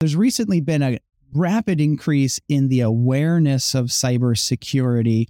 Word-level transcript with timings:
There's 0.00 0.16
recently 0.16 0.62
been 0.62 0.82
a 0.82 0.98
rapid 1.34 1.78
increase 1.78 2.40
in 2.48 2.68
the 2.68 2.80
awareness 2.80 3.74
of 3.74 3.88
cybersecurity 3.88 5.26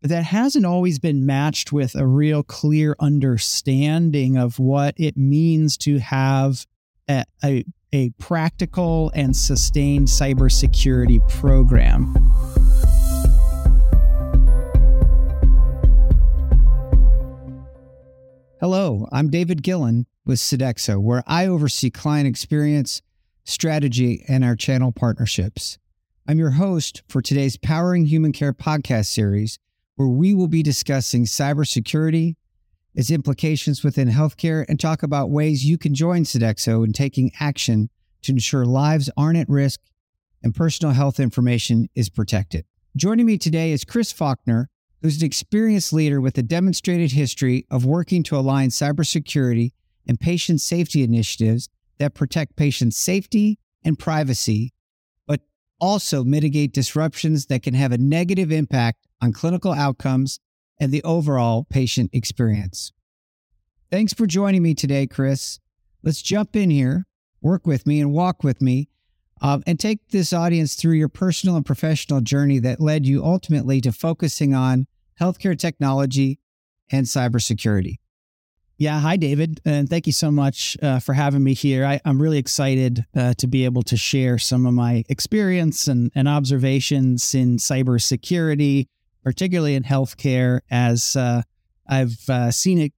that 0.00 0.24
hasn't 0.24 0.66
always 0.66 0.98
been 0.98 1.24
matched 1.24 1.70
with 1.70 1.94
a 1.94 2.04
real 2.04 2.42
clear 2.42 2.96
understanding 2.98 4.36
of 4.36 4.58
what 4.58 4.96
it 4.96 5.16
means 5.16 5.76
to 5.76 6.00
have 6.00 6.66
a, 7.08 7.24
a, 7.44 7.64
a 7.92 8.10
practical 8.18 9.12
and 9.14 9.36
sustained 9.36 10.08
cybersecurity 10.08 11.20
program. 11.28 12.12
Hello, 18.58 19.06
I'm 19.12 19.30
David 19.30 19.62
Gillan 19.62 20.06
with 20.26 20.40
Sodexo, 20.40 21.00
where 21.00 21.22
I 21.28 21.46
oversee 21.46 21.90
client 21.90 22.26
experience, 22.26 23.00
strategy, 23.44 24.24
and 24.28 24.44
our 24.44 24.56
channel 24.56 24.92
partnerships. 24.92 25.78
I'm 26.28 26.38
your 26.38 26.52
host 26.52 27.02
for 27.08 27.20
today's 27.20 27.56
Powering 27.56 28.06
Human 28.06 28.32
Care 28.32 28.52
podcast 28.52 29.06
series, 29.06 29.58
where 29.96 30.08
we 30.08 30.34
will 30.34 30.48
be 30.48 30.62
discussing 30.62 31.24
cybersecurity, 31.24 32.36
its 32.94 33.10
implications 33.10 33.82
within 33.82 34.08
healthcare, 34.08 34.64
and 34.68 34.78
talk 34.78 35.02
about 35.02 35.30
ways 35.30 35.64
you 35.64 35.78
can 35.78 35.94
join 35.94 36.22
Sodexo 36.22 36.84
in 36.84 36.92
taking 36.92 37.32
action 37.40 37.90
to 38.22 38.32
ensure 38.32 38.64
lives 38.64 39.10
aren't 39.16 39.38
at 39.38 39.48
risk 39.48 39.80
and 40.42 40.54
personal 40.54 40.94
health 40.94 41.18
information 41.20 41.88
is 41.94 42.08
protected. 42.08 42.64
Joining 42.96 43.26
me 43.26 43.38
today 43.38 43.72
is 43.72 43.84
Chris 43.84 44.12
Falkner, 44.12 44.68
who's 45.00 45.18
an 45.20 45.26
experienced 45.26 45.92
leader 45.92 46.20
with 46.20 46.38
a 46.38 46.42
demonstrated 46.42 47.12
history 47.12 47.66
of 47.70 47.84
working 47.84 48.22
to 48.24 48.36
align 48.36 48.68
cybersecurity 48.68 49.70
and 50.06 50.20
patient 50.20 50.60
safety 50.60 51.02
initiatives 51.02 51.68
that 52.02 52.14
protect 52.14 52.56
patient 52.56 52.92
safety 52.94 53.60
and 53.84 53.96
privacy, 53.96 54.72
but 55.26 55.40
also 55.80 56.24
mitigate 56.24 56.72
disruptions 56.72 57.46
that 57.46 57.62
can 57.62 57.74
have 57.74 57.92
a 57.92 57.98
negative 57.98 58.50
impact 58.50 59.06
on 59.20 59.32
clinical 59.32 59.72
outcomes 59.72 60.40
and 60.80 60.90
the 60.90 61.02
overall 61.04 61.64
patient 61.70 62.10
experience. 62.12 62.92
Thanks 63.88 64.12
for 64.12 64.26
joining 64.26 64.64
me 64.64 64.74
today, 64.74 65.06
Chris. 65.06 65.60
Let's 66.02 66.22
jump 66.22 66.56
in 66.56 66.70
here, 66.70 67.04
work 67.40 67.68
with 67.68 67.86
me, 67.86 68.00
and 68.00 68.12
walk 68.12 68.42
with 68.42 68.60
me 68.60 68.88
um, 69.40 69.62
and 69.64 69.78
take 69.78 70.08
this 70.08 70.32
audience 70.32 70.74
through 70.74 70.94
your 70.94 71.08
personal 71.08 71.54
and 71.54 71.64
professional 71.64 72.20
journey 72.20 72.58
that 72.58 72.80
led 72.80 73.06
you 73.06 73.24
ultimately 73.24 73.80
to 73.80 73.92
focusing 73.92 74.54
on 74.54 74.88
healthcare 75.20 75.56
technology 75.56 76.40
and 76.90 77.06
cybersecurity. 77.06 77.98
Yeah, 78.82 78.98
hi, 78.98 79.16
David. 79.16 79.60
And 79.64 79.88
thank 79.88 80.08
you 80.08 80.12
so 80.12 80.32
much 80.32 80.76
uh, 80.82 80.98
for 80.98 81.12
having 81.12 81.44
me 81.44 81.54
here. 81.54 81.86
I, 81.86 82.00
am 82.04 82.20
really 82.20 82.38
excited 82.38 83.06
uh, 83.14 83.32
to 83.34 83.46
be 83.46 83.64
able 83.64 83.82
to 83.84 83.96
share 83.96 84.38
some 84.38 84.66
of 84.66 84.74
my 84.74 85.04
experience 85.08 85.86
and, 85.86 86.10
and 86.16 86.26
observations 86.26 87.32
in 87.32 87.58
cybersecurity, 87.58 88.88
particularly 89.22 89.76
in 89.76 89.84
healthcare, 89.84 90.62
as 90.68 91.14
uh, 91.14 91.42
I've 91.86 92.28
uh, 92.28 92.50
seen 92.50 92.80
it 92.80 92.92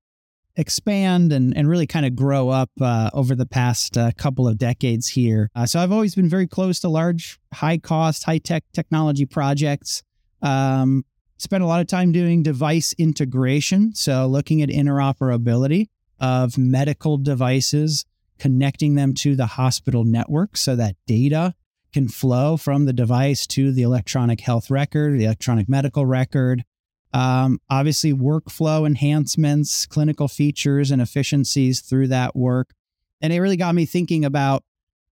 expand 0.57 1.35
and, 1.35 1.55
and 1.55 1.69
really 1.69 1.87
kind 1.87 2.07
of 2.07 2.17
grow 2.17 2.49
up 2.49 2.71
uh, 2.81 3.11
over 3.13 3.35
the 3.35 3.45
past 3.45 3.99
uh, 3.99 4.11
couple 4.17 4.49
of 4.49 4.57
decades 4.57 5.09
here. 5.09 5.51
so 5.67 5.81
I've 5.81 5.93
always 5.93 6.15
been 6.15 6.31
very 6.31 6.47
close 6.47 6.81
to 6.81 6.89
large, 6.89 7.39
high 7.53 7.77
cost, 7.77 8.25
high 8.25 8.39
tech 8.39 8.65
technology 8.73 9.27
projects. 9.27 10.03
Um, 10.41 11.05
spent 11.37 11.63
a 11.63 11.67
lot 11.67 11.81
of 11.81 11.87
time 11.87 12.13
doing 12.13 12.43
device 12.43 12.95
integration. 12.99 13.95
So, 13.95 14.27
looking 14.27 14.63
at 14.63 14.69
interoperability 14.69 15.89
of 16.21 16.57
medical 16.57 17.19
devices, 17.19 18.05
connecting 18.39 18.95
them 18.95 19.15
to 19.15 19.37
the 19.37 19.47
hospital 19.47 20.05
network 20.05 20.57
so 20.57 20.77
that 20.77 20.97
data 21.07 21.55
can 21.93 22.09
flow 22.09 22.57
from 22.57 22.87
the 22.87 22.93
device 22.93 23.47
to 23.47 23.71
the 23.71 23.83
electronic 23.83 24.41
health 24.41 24.71
record, 24.71 25.19
the 25.19 25.25
electronic 25.25 25.69
medical 25.69 26.05
record. 26.05 26.65
Um, 27.13 27.61
obviously, 27.71 28.13
workflow 28.13 28.85
enhancements, 28.85 29.87
clinical 29.87 30.27
features, 30.27 30.91
and 30.91 31.01
efficiencies 31.01 31.81
through 31.81 32.09
that 32.09 32.35
work. 32.35 32.75
And 33.21 33.33
it 33.33 33.41
really 33.41 33.57
got 33.57 33.77
me 33.77 33.87
thinking 33.87 34.25
about 34.25 34.65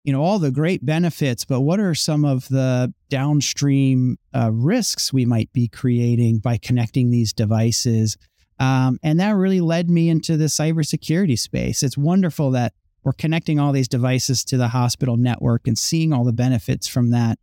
you 0.03 0.11
know 0.11 0.21
all 0.21 0.39
the 0.39 0.51
great 0.51 0.85
benefits 0.85 1.45
but 1.45 1.61
what 1.61 1.79
are 1.79 1.93
some 1.93 2.25
of 2.25 2.47
the 2.49 2.93
downstream 3.09 4.17
uh, 4.33 4.51
risks 4.51 5.13
we 5.13 5.25
might 5.25 5.51
be 5.53 5.67
creating 5.67 6.39
by 6.39 6.57
connecting 6.57 7.11
these 7.11 7.33
devices? 7.33 8.17
Um, 8.57 8.99
and 9.03 9.19
that 9.19 9.31
really 9.31 9.61
led 9.61 9.89
me 9.89 10.09
into 10.09 10.37
the 10.37 10.45
cybersecurity 10.45 11.37
space. 11.37 11.83
It's 11.83 11.97
wonderful 11.97 12.51
that 12.51 12.73
we're 13.03 13.13
connecting 13.13 13.59
all 13.59 13.71
these 13.71 13.87
devices 13.87 14.43
to 14.45 14.57
the 14.57 14.69
hospital 14.69 15.17
network 15.17 15.67
and 15.67 15.77
seeing 15.77 16.13
all 16.13 16.23
the 16.23 16.31
benefits 16.31 16.87
from 16.87 17.09
that. 17.09 17.39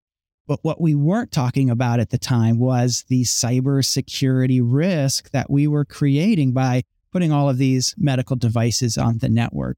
But 0.47 0.61
what 0.63 0.81
we 0.81 0.95
weren't 0.95 1.33
talking 1.33 1.69
about 1.69 2.01
at 2.01 2.11
the 2.11 2.19
time 2.19 2.59
was 2.59 3.05
the 3.09 3.25
cybersecurity 3.25 4.61
risk 4.63 5.31
that 5.33 5.51
we 5.51 5.67
were 5.67 5.85
creating 5.85 6.53
by 6.53 6.85
putting 7.13 7.33
all 7.33 7.51
of 7.51 7.59
these 7.59 7.95
medical 7.99 8.37
devices 8.37 8.97
on 8.97 9.19
the 9.19 9.29
network 9.29 9.77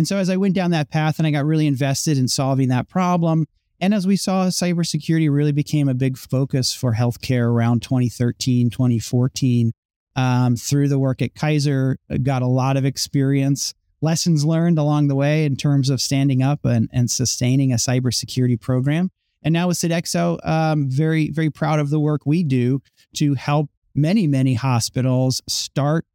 and 0.00 0.08
so 0.08 0.16
as 0.16 0.30
I 0.30 0.38
went 0.38 0.54
down 0.54 0.70
that 0.70 0.88
path 0.88 1.18
and 1.18 1.26
I 1.26 1.30
got 1.30 1.44
really 1.44 1.66
invested 1.66 2.16
in 2.16 2.26
solving 2.26 2.68
that 2.68 2.88
problem, 2.88 3.44
and 3.82 3.92
as 3.92 4.06
we 4.06 4.16
saw, 4.16 4.46
cybersecurity 4.46 5.30
really 5.30 5.52
became 5.52 5.90
a 5.90 5.94
big 5.94 6.16
focus 6.16 6.72
for 6.72 6.94
healthcare 6.94 7.44
around 7.44 7.82
2013, 7.82 8.70
2014. 8.70 9.72
Um, 10.16 10.56
through 10.56 10.88
the 10.88 10.98
work 10.98 11.20
at 11.20 11.34
Kaiser, 11.34 11.98
got 12.22 12.40
a 12.40 12.46
lot 12.46 12.78
of 12.78 12.86
experience, 12.86 13.74
lessons 14.00 14.42
learned 14.42 14.78
along 14.78 15.08
the 15.08 15.14
way 15.14 15.44
in 15.44 15.54
terms 15.54 15.90
of 15.90 16.00
standing 16.00 16.42
up 16.42 16.64
and, 16.64 16.88
and 16.94 17.10
sustaining 17.10 17.70
a 17.70 17.76
cybersecurity 17.76 18.58
program. 18.58 19.10
And 19.42 19.52
now 19.52 19.68
with 19.68 19.76
Sodexo, 19.76 20.38
um, 20.48 20.88
very, 20.88 21.30
very 21.30 21.50
proud 21.50 21.78
of 21.78 21.90
the 21.90 22.00
work 22.00 22.22
we 22.24 22.42
do 22.42 22.80
to 23.16 23.34
help 23.34 23.68
many, 23.94 24.26
many 24.26 24.54
hospitals 24.54 25.42
start 25.46 26.06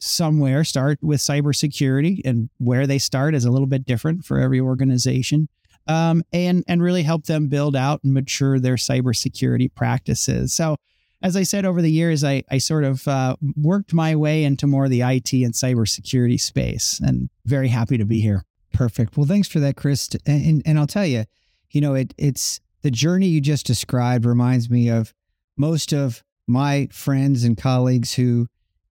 somewhere 0.00 0.64
start 0.64 0.98
with 1.02 1.20
cybersecurity 1.20 2.20
and 2.24 2.50
where 2.58 2.86
they 2.86 2.98
start 2.98 3.34
is 3.34 3.44
a 3.44 3.50
little 3.50 3.66
bit 3.66 3.86
different 3.86 4.24
for 4.24 4.38
every 4.38 4.60
organization 4.60 5.48
um, 5.86 6.22
and 6.32 6.64
and 6.68 6.82
really 6.82 7.02
help 7.02 7.26
them 7.26 7.48
build 7.48 7.76
out 7.76 8.02
and 8.04 8.14
mature 8.14 8.58
their 8.58 8.76
cybersecurity 8.76 9.74
practices. 9.74 10.52
So 10.52 10.76
as 11.22 11.36
i 11.36 11.42
said 11.42 11.64
over 11.64 11.80
the 11.80 11.90
years 11.90 12.22
i, 12.22 12.42
I 12.50 12.58
sort 12.58 12.84
of 12.84 13.06
uh, 13.08 13.36
worked 13.56 13.94
my 13.94 14.14
way 14.14 14.44
into 14.44 14.66
more 14.66 14.84
of 14.84 14.90
the 14.90 15.00
it 15.00 15.44
and 15.44 15.54
cybersecurity 15.54 16.40
space 16.40 17.00
and 17.02 17.30
very 17.46 17.68
happy 17.68 17.98
to 17.98 18.04
be 18.04 18.20
here. 18.20 18.44
Perfect. 18.72 19.16
Well 19.16 19.26
thanks 19.26 19.48
for 19.48 19.60
that 19.60 19.76
chris. 19.76 20.08
And, 20.26 20.62
and 20.66 20.78
i'll 20.78 20.86
tell 20.86 21.06
you 21.06 21.24
you 21.70 21.80
know 21.80 21.94
it, 21.94 22.14
it's 22.18 22.60
the 22.82 22.90
journey 22.90 23.26
you 23.26 23.40
just 23.40 23.66
described 23.66 24.26
reminds 24.26 24.68
me 24.68 24.90
of 24.90 25.14
most 25.56 25.92
of 25.92 26.22
my 26.46 26.88
friends 26.92 27.44
and 27.44 27.56
colleagues 27.56 28.12
who 28.14 28.46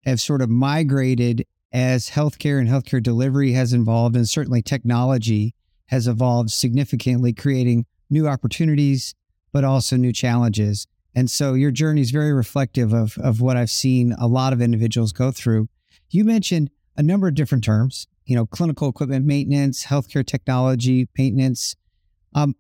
have 0.05 0.19
sort 0.19 0.41
of 0.41 0.49
migrated 0.49 1.45
as 1.71 2.09
healthcare 2.09 2.59
and 2.59 2.69
healthcare 2.69 3.01
delivery 3.01 3.53
has 3.53 3.73
evolved, 3.73 4.15
and 4.15 4.29
certainly 4.29 4.61
technology 4.61 5.53
has 5.87 6.07
evolved 6.07 6.51
significantly, 6.51 7.33
creating 7.33 7.85
new 8.09 8.27
opportunities, 8.27 9.15
but 9.51 9.63
also 9.63 9.95
new 9.95 10.13
challenges. 10.13 10.87
And 11.15 11.29
so 11.29 11.53
your 11.53 11.71
journey 11.71 12.01
is 12.01 12.11
very 12.11 12.33
reflective 12.33 12.93
of, 12.93 13.17
of 13.17 13.41
what 13.41 13.57
I've 13.57 13.69
seen 13.69 14.13
a 14.19 14.27
lot 14.27 14.53
of 14.53 14.61
individuals 14.61 15.11
go 15.11 15.31
through. 15.31 15.67
You 16.09 16.23
mentioned 16.23 16.69
a 16.97 17.03
number 17.03 17.27
of 17.27 17.35
different 17.35 17.63
terms, 17.63 18.07
you 18.25 18.35
know, 18.35 18.45
clinical 18.45 18.89
equipment 18.89 19.25
maintenance, 19.25 19.85
healthcare 19.85 20.25
technology 20.25 21.07
maintenance. 21.17 21.75
Um, 22.35 22.55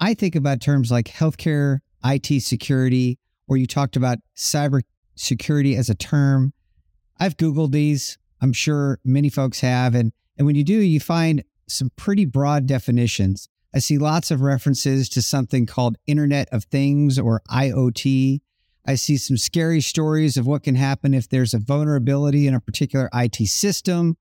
I 0.00 0.14
think 0.14 0.34
about 0.34 0.60
terms 0.60 0.90
like 0.90 1.06
healthcare 1.06 1.78
IT 2.04 2.42
security, 2.42 3.18
or 3.46 3.56
you 3.56 3.66
talked 3.66 3.96
about 3.96 4.18
cyber 4.36 4.82
security 5.16 5.76
as 5.76 5.88
a 5.88 5.94
term. 5.94 6.52
I've 7.18 7.36
Googled 7.36 7.72
these. 7.72 8.18
I'm 8.40 8.52
sure 8.52 9.00
many 9.04 9.28
folks 9.28 9.60
have. 9.60 9.94
And, 9.94 10.12
and 10.36 10.46
when 10.46 10.56
you 10.56 10.64
do, 10.64 10.78
you 10.78 11.00
find 11.00 11.42
some 11.66 11.90
pretty 11.96 12.24
broad 12.24 12.66
definitions. 12.66 13.48
I 13.74 13.80
see 13.80 13.98
lots 13.98 14.30
of 14.30 14.40
references 14.40 15.08
to 15.10 15.22
something 15.22 15.66
called 15.66 15.96
Internet 16.06 16.48
of 16.52 16.64
Things 16.64 17.18
or 17.18 17.42
IoT. 17.50 18.40
I 18.86 18.94
see 18.94 19.18
some 19.18 19.36
scary 19.36 19.80
stories 19.82 20.36
of 20.36 20.46
what 20.46 20.62
can 20.62 20.74
happen 20.74 21.12
if 21.12 21.28
there's 21.28 21.52
a 21.52 21.58
vulnerability 21.58 22.46
in 22.46 22.54
a 22.54 22.60
particular 22.60 23.10
IT 23.12 23.36
system 23.48 24.16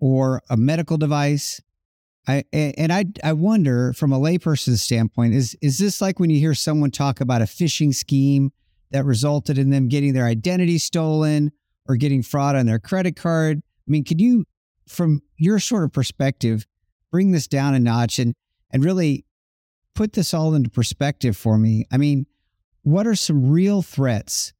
or 0.00 0.40
a 0.48 0.56
medical 0.56 0.96
device. 0.96 1.60
I, 2.26 2.44
and 2.52 2.92
I, 2.92 3.06
I 3.22 3.32
wonder 3.34 3.92
from 3.92 4.12
a 4.12 4.18
layperson's 4.18 4.82
standpoint, 4.82 5.34
is, 5.34 5.56
is 5.60 5.78
this 5.78 6.00
like 6.00 6.18
when 6.18 6.30
you 6.30 6.38
hear 6.38 6.54
someone 6.54 6.90
talk 6.90 7.20
about 7.20 7.42
a 7.42 7.46
phishing 7.46 7.94
scheme 7.94 8.52
that 8.90 9.04
resulted 9.04 9.58
in 9.58 9.70
them 9.70 9.88
getting 9.88 10.14
their 10.14 10.26
identity 10.26 10.78
stolen 10.78 11.52
or 11.88 11.96
getting 11.96 12.22
fraud 12.22 12.54
on 12.54 12.66
their 12.66 12.78
credit 12.78 13.16
card. 13.16 13.58
I 13.58 13.90
mean, 13.90 14.04
could 14.04 14.20
you, 14.20 14.44
from 14.86 15.22
your 15.36 15.58
sort 15.58 15.84
of 15.84 15.92
perspective, 15.92 16.66
bring 17.10 17.32
this 17.32 17.46
down 17.46 17.74
a 17.74 17.80
notch 17.80 18.18
and 18.18 18.34
and 18.70 18.84
really 18.84 19.24
put 19.94 20.12
this 20.12 20.34
all 20.34 20.54
into 20.54 20.70
perspective 20.70 21.36
for 21.36 21.58
me? 21.58 21.86
I 21.90 21.96
mean, 21.96 22.26
what 22.82 23.06
are 23.06 23.14
some 23.14 23.50
real 23.50 23.82
threats 23.82 24.52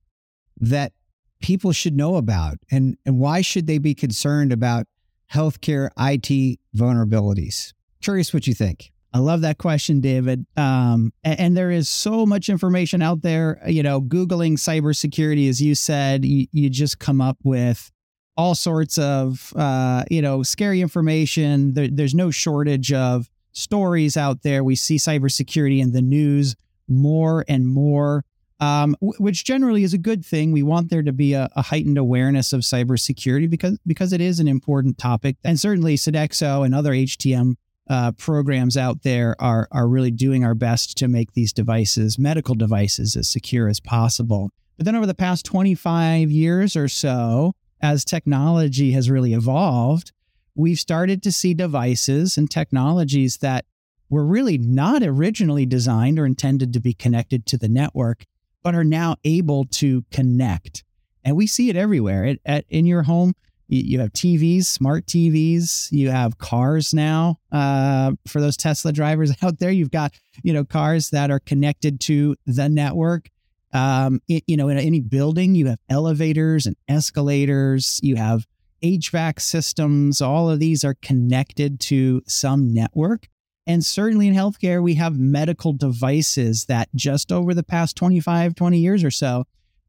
that 0.61 0.93
people 1.41 1.73
should 1.73 1.97
know 1.97 2.17
about, 2.17 2.59
and 2.71 2.97
and 3.07 3.19
why 3.19 3.43
should 3.43 3.67
they 3.67 3.79
be 3.79 3.95
concerned 3.95 4.53
about 4.53 4.87
healthcare 5.33 5.91
IT 5.99 6.59
vulnerabilities? 6.75 7.75
Curious 8.01 8.33
what 8.33 8.47
you 8.47 8.55
think. 8.55 8.93
I 9.13 9.21
love 9.21 9.41
that 9.41 9.59
question, 9.59 10.01
David. 10.01 10.47
Um, 10.57 11.13
and, 11.25 11.41
and, 11.41 11.57
there 11.57 11.71
is 11.71 11.89
so 11.89 12.27
much 12.27 12.51
information 12.51 13.01
out 13.01 13.23
there. 13.23 13.61
You 13.67 13.83
know, 13.83 14.03
Googling 14.03 14.55
cybersecurity, 14.59 15.49
as 15.49 15.63
you 15.63 15.75
said, 15.75 16.25
you, 16.27 16.47
you 16.53 16.69
just 16.69 16.99
come 16.99 17.21
up 17.21 17.39
with 17.43 17.91
all 18.37 18.55
sorts 18.55 18.99
of, 18.99 19.53
uh, 19.57 20.05
you 20.11 20.21
know, 20.21 20.43
scary 20.43 20.83
information. 20.83 21.73
There, 21.73 21.89
there's 21.91 22.15
no 22.15 22.31
shortage 22.31 22.93
of 22.93 23.31
stories 23.53 24.17
out 24.17 24.43
there. 24.43 24.63
We 24.63 24.77
see 24.77 24.97
cybersecurity 24.97 25.81
in 25.81 25.93
the 25.93 26.03
news 26.03 26.55
more 26.87 27.45
and 27.49 27.67
more, 27.67 28.25
um, 28.61 28.95
which 29.01 29.45
generally 29.45 29.85
is 29.85 29.95
a 29.95 29.99
good 29.99 30.25
thing. 30.25 30.53
We 30.53 30.63
want 30.63 30.91
there 30.91 31.03
to 31.03 31.13
be 31.13 31.33
a, 31.33 31.49
a, 31.57 31.63
heightened 31.63 31.99
awareness 31.99 32.53
of 32.53 32.61
cybersecurity 32.61 33.49
because 33.49 33.79
because 33.87 34.13
it 34.13 34.21
is 34.21 34.39
an 34.41 34.49
important 34.49 34.99
topic, 34.99 35.37
and 35.45 35.59
certainly 35.59 35.97
Sodexo 35.97 36.65
and 36.65 36.75
other 36.75 36.93
HTM 36.93 37.55
uh, 37.89 38.13
programs 38.13 38.77
out 38.77 39.03
there 39.03 39.35
are 39.39 39.69
are 39.73 39.89
really 39.89 40.11
doing 40.11 40.45
our 40.45 40.55
best 40.55 40.97
to 40.99 41.09
make 41.09 41.33
these 41.33 41.53
devices, 41.53 42.19
medical 42.19 42.55
devices, 42.55 43.17
as 43.17 43.29
secure 43.29 43.69
as 43.69 43.81
possible. 43.81 44.51
But 44.77 44.85
then 44.85 44.95
over 44.95 45.07
the 45.07 45.15
past 45.15 45.45
25 45.45 46.31
years 46.31 46.77
or 46.77 46.89
so, 46.89 47.53
as 47.81 48.05
technology 48.05 48.93
has 48.93 49.11
really 49.11 49.33
evolved, 49.33 50.13
we've 50.55 50.79
started 50.79 51.23
to 51.23 51.33
see 51.33 51.55
devices 51.55 52.37
and 52.37 52.51
technologies 52.51 53.39
that 53.39 53.65
were 54.11 54.25
really 54.25 54.59
not 54.59 55.03
originally 55.03 55.67
designed 55.67 56.19
or 56.19 56.27
intended 56.27 56.73
to 56.73 56.81
be 56.81 56.95
connected 56.95 57.47
to 57.47 57.59
the 57.59 57.69
network, 57.69 58.25
but 58.63 58.75
are 58.75 58.85
now 58.85 59.17
able 59.25 59.65
to 59.65 60.05
connect. 60.11 60.85
And 61.25 61.37
we 61.37 61.47
see 61.47 61.69
it 61.69 61.77
everywhere. 61.77 62.25
At, 62.25 62.39
at 62.45 62.65
in 62.69 62.87
your 62.87 63.03
home, 63.03 63.35
you, 63.69 64.01
have 64.01 64.13
TVs, 64.13 64.65
smart 64.65 65.07
TVs. 65.07 65.93
You 65.93 66.11
have 66.11 66.39
cars 66.39 66.95
now. 66.95 67.39
Uh, 67.53 68.13
for 68.27 68.41
those 68.41 68.57
Tesla 68.57 68.93
drivers 68.93 69.33
out 69.43 69.59
there, 69.59 69.71
you've 69.71 69.91
got 69.91 70.15
you 70.43 70.53
know 70.53 70.65
cars 70.65 71.11
that 71.11 71.31
are 71.31 71.41
connected 71.41 72.01
to 72.03 72.37
the 72.47 72.69
network. 72.69 73.29
Um, 73.73 74.21
it, 74.29 74.45
you 74.47 74.57
know, 74.57 74.69
in 74.69 74.79
any 74.79 75.01
building, 75.01 75.55
you 75.55 75.67
have 75.67 75.79
elevators 75.91 76.67
and 76.67 76.77
escalators. 76.89 78.01
You 78.03 78.17
have 78.17 78.47
HVAC 78.83 79.41
systems. 79.41 80.23
All 80.23 80.49
of 80.49 80.59
these 80.59 80.85
are 80.85 80.97
connected 81.03 81.81
to 81.81 82.23
some 82.27 82.73
network. 82.73 83.29
And 83.67 83.85
certainly 83.85 84.29
in 84.29 84.35
healthcare, 84.35 84.83
we 84.83 84.95
have 84.95 85.19
medical 85.19 85.75
devices 85.75 86.65
that 86.67 86.89
just 86.95 87.31
over 87.31 87.53
the 87.53 87.63
past 87.63 87.97
25, 87.97 88.55
20 88.55 88.79
years 88.79 89.05
or 89.05 89.11
so 89.11 89.45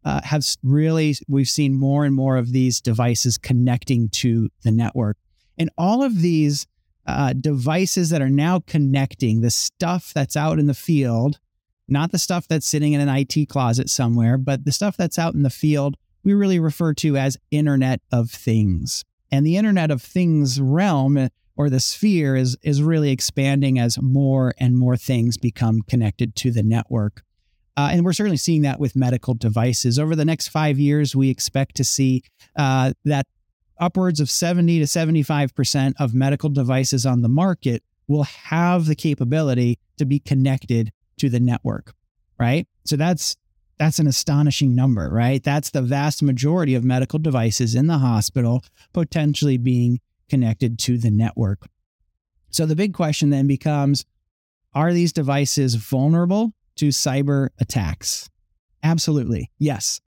uh, 0.06 0.22
have 0.24 0.46
really, 0.64 1.16
we've 1.28 1.50
seen 1.50 1.74
more 1.74 2.06
and 2.06 2.16
more 2.16 2.38
of 2.38 2.52
these 2.52 2.82
devices 2.82 3.38
connecting 3.38 4.10
to 4.10 4.50
the 4.64 4.72
network. 4.72 5.18
And 5.58 5.70
all 5.78 6.04
of 6.04 6.22
these 6.22 6.66
uh, 7.06 7.34
devices 7.34 8.10
that 8.12 8.22
are 8.22 8.30
now 8.30 8.62
connecting, 8.66 9.42
the 9.42 9.52
stuff 9.52 10.14
that's 10.14 10.38
out 10.38 10.60
in 10.60 10.68
the 10.68 10.74
field, 10.74 11.40
not 11.88 12.12
the 12.12 12.20
stuff 12.20 12.48
that's 12.48 12.68
sitting 12.68 12.94
in 12.94 13.02
an 13.02 13.10
IT 13.10 13.50
closet 13.50 13.90
somewhere, 13.90 14.38
but 14.38 14.64
the 14.64 14.72
stuff 14.72 14.96
that's 14.96 15.20
out 15.20 15.34
in 15.34 15.44
the 15.44 15.50
field, 15.50 15.96
we 16.24 16.34
really 16.34 16.60
refer 16.60 16.94
to 16.94 17.18
as 17.18 17.38
Internet 17.52 18.02
of 18.12 18.30
Things. 18.30 19.04
And 19.32 19.46
the 19.46 19.58
Internet 19.58 19.92
of 19.92 20.02
Things 20.02 20.62
realm 20.62 21.30
or 21.58 21.70
the 21.70 21.80
sphere 21.80 22.36
is, 22.36 22.56
is 22.62 22.82
really 22.82 23.12
expanding 23.12 23.80
as 23.80 24.02
more 24.02 24.54
and 24.60 24.78
more 24.78 24.96
things 24.96 25.38
become 25.38 25.82
connected 25.82 26.36
to 26.38 26.52
the 26.52 26.64
network. 26.64 27.24
Uh, 27.78 27.90
and 27.92 28.04
we're 28.04 28.14
certainly 28.14 28.38
seeing 28.38 28.64
that 28.64 28.80
with 28.80 28.96
medical 28.96 29.34
devices. 29.34 29.98
Over 29.98 30.16
the 30.16 30.26
next 30.26 30.50
five 30.50 30.80
years, 30.80 31.16
we 31.16 31.30
expect 31.30 31.76
to 31.76 31.84
see 31.84 32.24
uh, 32.56 32.94
that 33.06 33.26
upwards 33.80 34.20
of 34.20 34.30
70 34.30 34.80
to 34.80 34.86
75% 34.86 35.94
of 36.00 36.14
medical 36.14 36.50
devices 36.50 37.06
on 37.06 37.22
the 37.22 37.30
market 37.30 37.84
will 38.08 38.24
have 38.24 38.86
the 38.86 38.96
capability 38.96 39.80
to 39.98 40.06
be 40.06 40.20
connected 40.20 40.92
to 41.18 41.30
the 41.30 41.40
network, 41.40 41.94
right? 42.40 42.68
So 42.86 42.96
that's 42.96 43.38
that's 43.78 44.00
an 44.00 44.08
astonishing 44.08 44.76
number, 44.76 45.10
right? 45.10 45.42
That's 45.42 45.70
the 45.70 45.82
vast 45.82 46.22
majority 46.22 46.76
of 46.76 46.84
medical 46.84 47.18
devices 47.18 47.76
in 47.76 47.88
the 47.88 48.00
hospital 48.00 48.62
potentially 48.92 49.58
being 49.58 50.02
connected 50.30 50.78
to 50.80 50.98
the 50.98 51.10
network. 51.10 51.66
So 52.50 52.66
the 52.66 52.76
big 52.76 52.94
question 52.94 53.30
then 53.30 53.48
becomes 53.48 54.06
are 54.74 54.92
these 54.92 55.14
devices 55.14 55.76
vulnerable 55.76 56.54
to 56.80 56.90
cyber 56.90 57.50
attacks? 57.60 58.30
Absolutely. 58.84 59.52
Yes. 59.60 60.00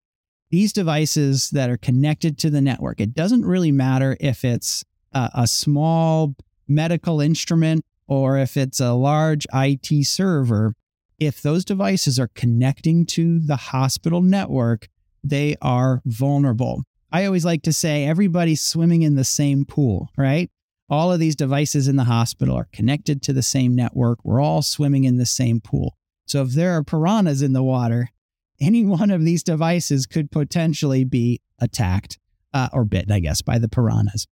These 0.50 0.72
devices 0.72 1.50
that 1.50 1.70
are 1.70 1.76
connected 1.76 2.38
to 2.38 2.50
the 2.50 2.60
network, 2.60 3.00
it 3.00 3.14
doesn't 3.14 3.44
really 3.44 3.72
matter 3.72 4.16
if 4.20 4.44
it's 4.44 4.84
a, 5.12 5.30
a 5.34 5.46
small 5.46 6.34
medical 6.68 7.20
instrument 7.20 7.84
or 8.06 8.38
if 8.38 8.56
it's 8.56 8.80
a 8.80 8.92
large 8.92 9.46
IT 9.52 10.06
server. 10.06 10.74
If 11.18 11.42
those 11.42 11.64
devices 11.64 12.18
are 12.18 12.30
connecting 12.34 13.04
to 13.06 13.40
the 13.40 13.56
hospital 13.56 14.22
network, 14.22 14.88
they 15.22 15.56
are 15.60 16.00
vulnerable. 16.04 16.82
I 17.12 17.26
always 17.26 17.44
like 17.44 17.62
to 17.62 17.72
say 17.72 18.04
everybody's 18.04 18.62
swimming 18.62 19.02
in 19.02 19.16
the 19.16 19.24
same 19.24 19.64
pool, 19.64 20.08
right? 20.16 20.50
All 20.88 21.12
of 21.12 21.20
these 21.20 21.36
devices 21.36 21.88
in 21.88 21.96
the 21.96 22.04
hospital 22.04 22.56
are 22.56 22.68
connected 22.72 23.22
to 23.22 23.32
the 23.32 23.42
same 23.42 23.74
network. 23.76 24.24
We're 24.24 24.40
all 24.40 24.62
swimming 24.62 25.04
in 25.04 25.18
the 25.18 25.26
same 25.26 25.60
pool. 25.60 25.96
So 26.30 26.42
if 26.42 26.50
there 26.50 26.76
are 26.76 26.84
piranhas 26.84 27.42
in 27.42 27.52
the 27.52 27.62
water, 27.62 28.08
any 28.60 28.84
one 28.84 29.10
of 29.10 29.24
these 29.24 29.42
devices 29.42 30.06
could 30.06 30.30
potentially 30.30 31.04
be 31.04 31.40
attacked 31.58 32.18
uh, 32.54 32.68
or 32.72 32.84
bitten, 32.84 33.12
I 33.12 33.20
guess, 33.20 33.42
by 33.42 33.58
the 33.58 33.68
piranhas. 33.68 34.26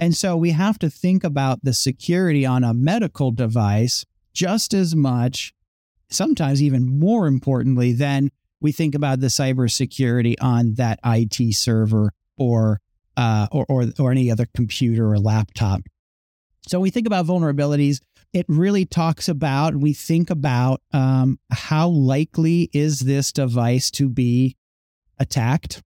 And 0.00 0.14
so 0.14 0.36
we 0.36 0.50
have 0.50 0.78
to 0.80 0.90
think 0.90 1.24
about 1.24 1.64
the 1.64 1.72
security 1.72 2.46
on 2.46 2.64
a 2.64 2.74
medical 2.74 3.30
device 3.30 4.04
just 4.32 4.74
as 4.74 4.94
much, 4.94 5.52
sometimes 6.08 6.62
even 6.62 6.98
more 6.98 7.26
importantly, 7.26 7.92
than 7.92 8.30
we 8.60 8.70
think 8.70 8.94
about 8.94 9.20
the 9.20 9.26
cybersecurity 9.28 10.34
on 10.40 10.74
that 10.74 11.00
IT 11.04 11.54
server 11.54 12.12
or, 12.36 12.80
uh, 13.16 13.48
or, 13.50 13.66
or, 13.68 13.86
or 13.98 14.10
any 14.10 14.30
other 14.30 14.46
computer 14.54 15.10
or 15.10 15.18
laptop. 15.18 15.80
So 16.68 16.78
we 16.78 16.90
think 16.90 17.06
about 17.06 17.26
vulnerabilities. 17.26 18.00
It 18.32 18.46
really 18.48 18.84
talks 18.84 19.28
about, 19.28 19.76
we 19.76 19.92
think 19.92 20.30
about 20.30 20.82
um, 20.92 21.38
how 21.50 21.88
likely 21.88 22.68
is 22.72 23.00
this 23.00 23.32
device 23.32 23.90
to 23.92 24.08
be 24.08 24.56
attacked. 25.18 25.82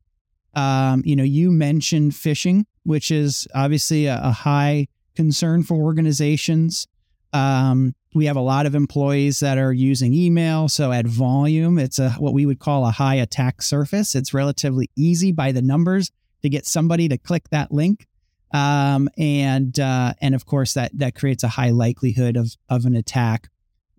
Um, 0.55 1.03
you 1.05 1.17
know, 1.17 1.23
you 1.23 1.51
mentioned 1.51 2.13
phishing, 2.13 2.65
which 2.83 3.11
is 3.11 3.47
obviously 3.55 4.07
a, 4.07 4.21
a 4.23 4.33
high 4.33 4.89
concern 5.15 5.63
for 5.63 5.77
organizations. 5.77 6.89
Um, 7.33 7.95
we 8.15 8.27
have 8.27 8.37
a 8.37 8.41
lot 8.41 8.67
of 8.67 8.75
employees 8.75 9.41
that 9.41 9.57
are 9.57 9.73
using 9.73 10.13
email. 10.13 10.69
So 10.69 10.93
at 10.93 11.07
volume, 11.07 11.79
it's 11.79 11.99
a 11.99 12.11
what 12.11 12.35
we 12.35 12.45
would 12.45 12.59
call 12.59 12.87
a 12.87 12.91
high 12.91 13.15
attack 13.15 13.63
surface. 13.63 14.15
It's 14.15 14.35
relatively 14.35 14.91
easy 14.97 15.33
by 15.33 15.53
the 15.53 15.63
numbers 15.63 16.11
to 16.43 16.49
get 16.49 16.67
somebody 16.67 17.09
to 17.09 17.17
click 17.17 17.49
that 17.51 17.73
link. 17.73 18.07
Um, 18.53 19.09
and 19.17 19.79
uh, 19.81 20.13
and 20.21 20.35
of 20.35 20.45
course 20.45 20.75
that 20.75 20.97
that 20.99 21.15
creates 21.15 21.43
a 21.43 21.49
high 21.49 21.71
likelihood 21.71 22.37
of 22.37 22.55
of 22.69 22.85
an 22.85 22.95
attack. 22.95 23.49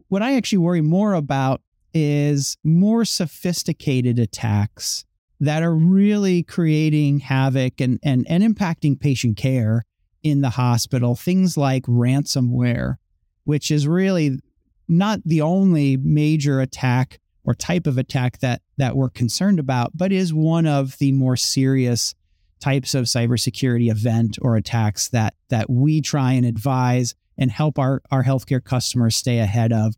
What 0.10 0.22
I 0.22 0.36
actually 0.36 0.60
worry 0.60 0.82
more 0.82 1.14
about 1.14 1.62
is 1.94 2.58
more 2.64 3.06
sophisticated 3.06 4.20
attacks 4.20 5.06
that 5.40 5.64
are 5.64 5.76
really 5.76 6.44
creating 6.44 7.20
havoc 7.20 7.82
and 7.82 8.00
and, 8.04 8.26
and 8.30 8.44
impacting 8.44 9.00
patient 9.00 9.38
care 9.38 9.86
in 10.22 10.42
the 10.42 10.52
hospital. 10.52 11.16
Things 11.16 11.58
like 11.58 11.84
ransomware, 11.84 12.98
which 13.44 13.72
is 13.72 13.88
really 13.88 14.40
not 14.88 15.20
the 15.26 15.42
only 15.42 15.98
major 15.98 16.62
attack 16.62 17.20
or 17.44 17.54
type 17.54 17.88
of 17.88 17.98
attack 17.98 18.40
that 18.40 18.62
that 18.78 18.96
we're 18.96 19.10
concerned 19.10 19.60
about, 19.60 19.92
but 19.96 20.12
is 20.12 20.34
one 20.34 20.66
of 20.66 20.98
the 21.00 21.12
more 21.12 21.36
serious 21.36 22.14
types 22.64 22.96
of 22.96 23.06
cybersecurity 23.06 23.92
event 23.92 24.38
or 24.42 24.56
attacks 24.56 25.10
that 25.10 25.34
that 25.50 25.70
we 25.70 26.00
try 26.02 26.32
and 26.32 26.46
advise 26.46 27.14
and 27.38 27.52
help 27.52 27.78
our, 27.78 28.02
our 28.10 28.24
healthcare 28.24 28.64
customers 28.64 29.18
stay 29.18 29.40
ahead 29.40 29.74
of. 29.74 29.96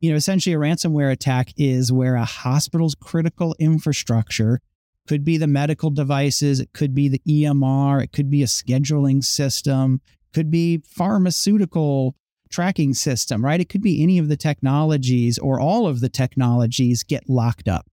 You 0.00 0.10
know, 0.10 0.16
essentially 0.16 0.54
a 0.54 0.58
ransomware 0.58 1.12
attack 1.12 1.52
is 1.58 1.92
where 1.92 2.14
a 2.14 2.24
hospital's 2.24 2.94
critical 2.94 3.54
infrastructure 3.58 4.60
could 5.06 5.22
be 5.22 5.36
the 5.36 5.46
medical 5.46 5.90
devices, 5.90 6.60
it 6.60 6.72
could 6.72 6.94
be 6.94 7.08
the 7.08 7.20
EMR, 7.28 8.02
it 8.02 8.12
could 8.12 8.30
be 8.30 8.42
a 8.42 8.46
scheduling 8.46 9.22
system, 9.22 10.00
could 10.32 10.50
be 10.50 10.78
pharmaceutical 10.86 12.14
tracking 12.48 12.94
system, 12.94 13.44
right? 13.44 13.60
It 13.60 13.68
could 13.68 13.82
be 13.82 14.02
any 14.02 14.18
of 14.18 14.28
the 14.28 14.36
technologies 14.36 15.36
or 15.36 15.60
all 15.60 15.86
of 15.86 16.00
the 16.00 16.08
technologies 16.08 17.02
get 17.02 17.28
locked 17.28 17.68
up 17.68 17.86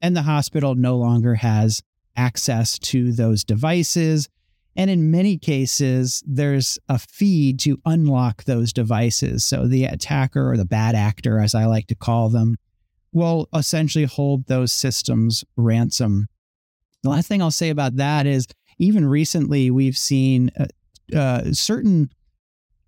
and 0.00 0.16
the 0.16 0.22
hospital 0.22 0.74
no 0.74 0.96
longer 0.96 1.36
has 1.36 1.82
access 2.16 2.78
to 2.78 3.12
those 3.12 3.44
devices. 3.44 4.28
And 4.76 4.88
in 4.88 5.10
many 5.10 5.36
cases, 5.36 6.22
there's 6.26 6.78
a 6.88 6.98
fee 6.98 7.52
to 7.54 7.80
unlock 7.84 8.44
those 8.44 8.72
devices. 8.72 9.44
So 9.44 9.66
the 9.66 9.84
attacker 9.84 10.50
or 10.50 10.56
the 10.56 10.64
bad 10.64 10.94
actor, 10.94 11.40
as 11.40 11.54
I 11.54 11.66
like 11.66 11.88
to 11.88 11.94
call 11.94 12.28
them, 12.28 12.56
will 13.12 13.48
essentially 13.54 14.04
hold 14.04 14.46
those 14.46 14.72
systems 14.72 15.44
ransom. 15.56 16.28
The 17.02 17.10
last 17.10 17.26
thing 17.26 17.42
I'll 17.42 17.50
say 17.50 17.70
about 17.70 17.96
that 17.96 18.26
is 18.26 18.46
even 18.78 19.04
recently, 19.04 19.70
we've 19.70 19.98
seen 19.98 20.50
uh, 20.58 20.66
uh, 21.16 21.52
certain 21.52 22.10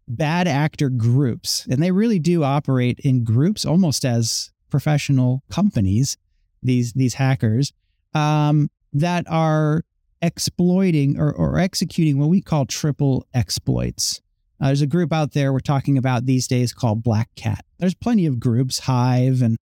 bad 0.06 0.46
actor 0.46 0.88
groups, 0.88 1.66
and 1.66 1.82
they 1.82 1.90
really 1.90 2.18
do 2.18 2.44
operate 2.44 3.00
in 3.00 3.24
groups 3.24 3.64
almost 3.64 4.04
as 4.04 4.50
professional 4.70 5.42
companies, 5.50 6.16
these, 6.62 6.92
these 6.92 7.14
hackers, 7.14 7.72
um, 8.14 8.70
that 8.92 9.24
are 9.28 9.84
exploiting 10.20 11.18
or, 11.18 11.32
or 11.32 11.58
executing 11.58 12.18
what 12.18 12.28
we 12.28 12.40
call 12.40 12.66
triple 12.66 13.26
exploits. 13.34 14.20
Uh, 14.60 14.66
there's 14.66 14.82
a 14.82 14.86
group 14.86 15.12
out 15.12 15.32
there 15.32 15.52
we're 15.52 15.58
talking 15.60 15.98
about 15.98 16.24
these 16.24 16.46
days 16.46 16.72
called 16.72 17.02
Black 17.02 17.28
Cat. 17.34 17.64
There's 17.78 17.94
plenty 17.94 18.26
of 18.26 18.38
groups, 18.38 18.80
Hive 18.80 19.42
and 19.42 19.56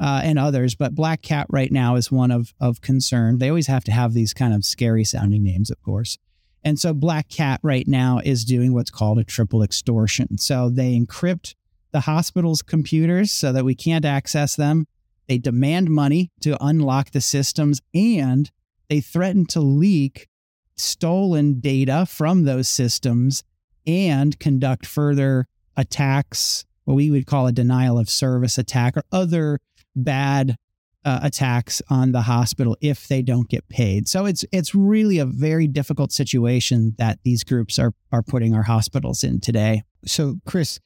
uh, 0.00 0.20
and 0.24 0.40
others, 0.40 0.74
but 0.74 0.94
Black 0.94 1.22
Cat 1.22 1.46
right 1.50 1.70
now 1.70 1.96
is 1.96 2.10
one 2.10 2.30
of 2.30 2.52
of 2.60 2.80
concern. 2.80 3.38
They 3.38 3.48
always 3.48 3.66
have 3.66 3.84
to 3.84 3.92
have 3.92 4.12
these 4.12 4.32
kind 4.32 4.54
of 4.54 4.64
scary 4.64 5.04
sounding 5.04 5.42
names, 5.42 5.70
of 5.70 5.80
course. 5.82 6.18
And 6.64 6.78
so 6.78 6.94
Black 6.94 7.28
Cat 7.28 7.60
right 7.62 7.86
now 7.86 8.20
is 8.24 8.44
doing 8.44 8.72
what's 8.72 8.90
called 8.90 9.18
a 9.18 9.24
triple 9.24 9.62
extortion. 9.62 10.38
So 10.38 10.70
they 10.70 10.98
encrypt 10.98 11.54
the 11.92 12.00
hospital's 12.00 12.62
computers 12.62 13.30
so 13.30 13.52
that 13.52 13.64
we 13.64 13.74
can't 13.74 14.04
access 14.04 14.56
them. 14.56 14.86
They 15.28 15.38
demand 15.38 15.90
money 15.90 16.30
to 16.40 16.56
unlock 16.64 17.10
the 17.10 17.20
systems 17.20 17.80
and 17.94 18.50
they 18.88 19.00
threaten 19.00 19.46
to 19.46 19.60
leak 19.60 20.28
stolen 20.76 21.60
data 21.60 22.06
from 22.06 22.44
those 22.44 22.68
systems 22.68 23.44
and 23.86 24.38
conduct 24.38 24.86
further 24.86 25.46
attacks, 25.76 26.64
what 26.84 26.94
we 26.94 27.10
would 27.10 27.26
call 27.26 27.46
a 27.46 27.52
denial 27.52 27.98
of 27.98 28.08
service 28.08 28.58
attack 28.58 28.96
or 28.96 29.02
other 29.12 29.58
bad 29.94 30.56
uh, 31.04 31.20
attacks 31.22 31.82
on 31.90 32.12
the 32.12 32.22
hospital 32.22 32.76
if 32.80 33.08
they 33.08 33.20
don't 33.20 33.48
get 33.48 33.68
paid. 33.68 34.08
So 34.08 34.24
it's 34.24 34.44
it's 34.52 34.74
really 34.74 35.18
a 35.18 35.26
very 35.26 35.66
difficult 35.66 36.12
situation 36.12 36.94
that 36.98 37.18
these 37.24 37.44
groups 37.44 37.78
are 37.78 37.92
are 38.10 38.22
putting 38.22 38.54
our 38.54 38.62
hospitals 38.62 39.22
in 39.22 39.40
today. 39.40 39.82
So 40.06 40.36
Chris, 40.46 40.80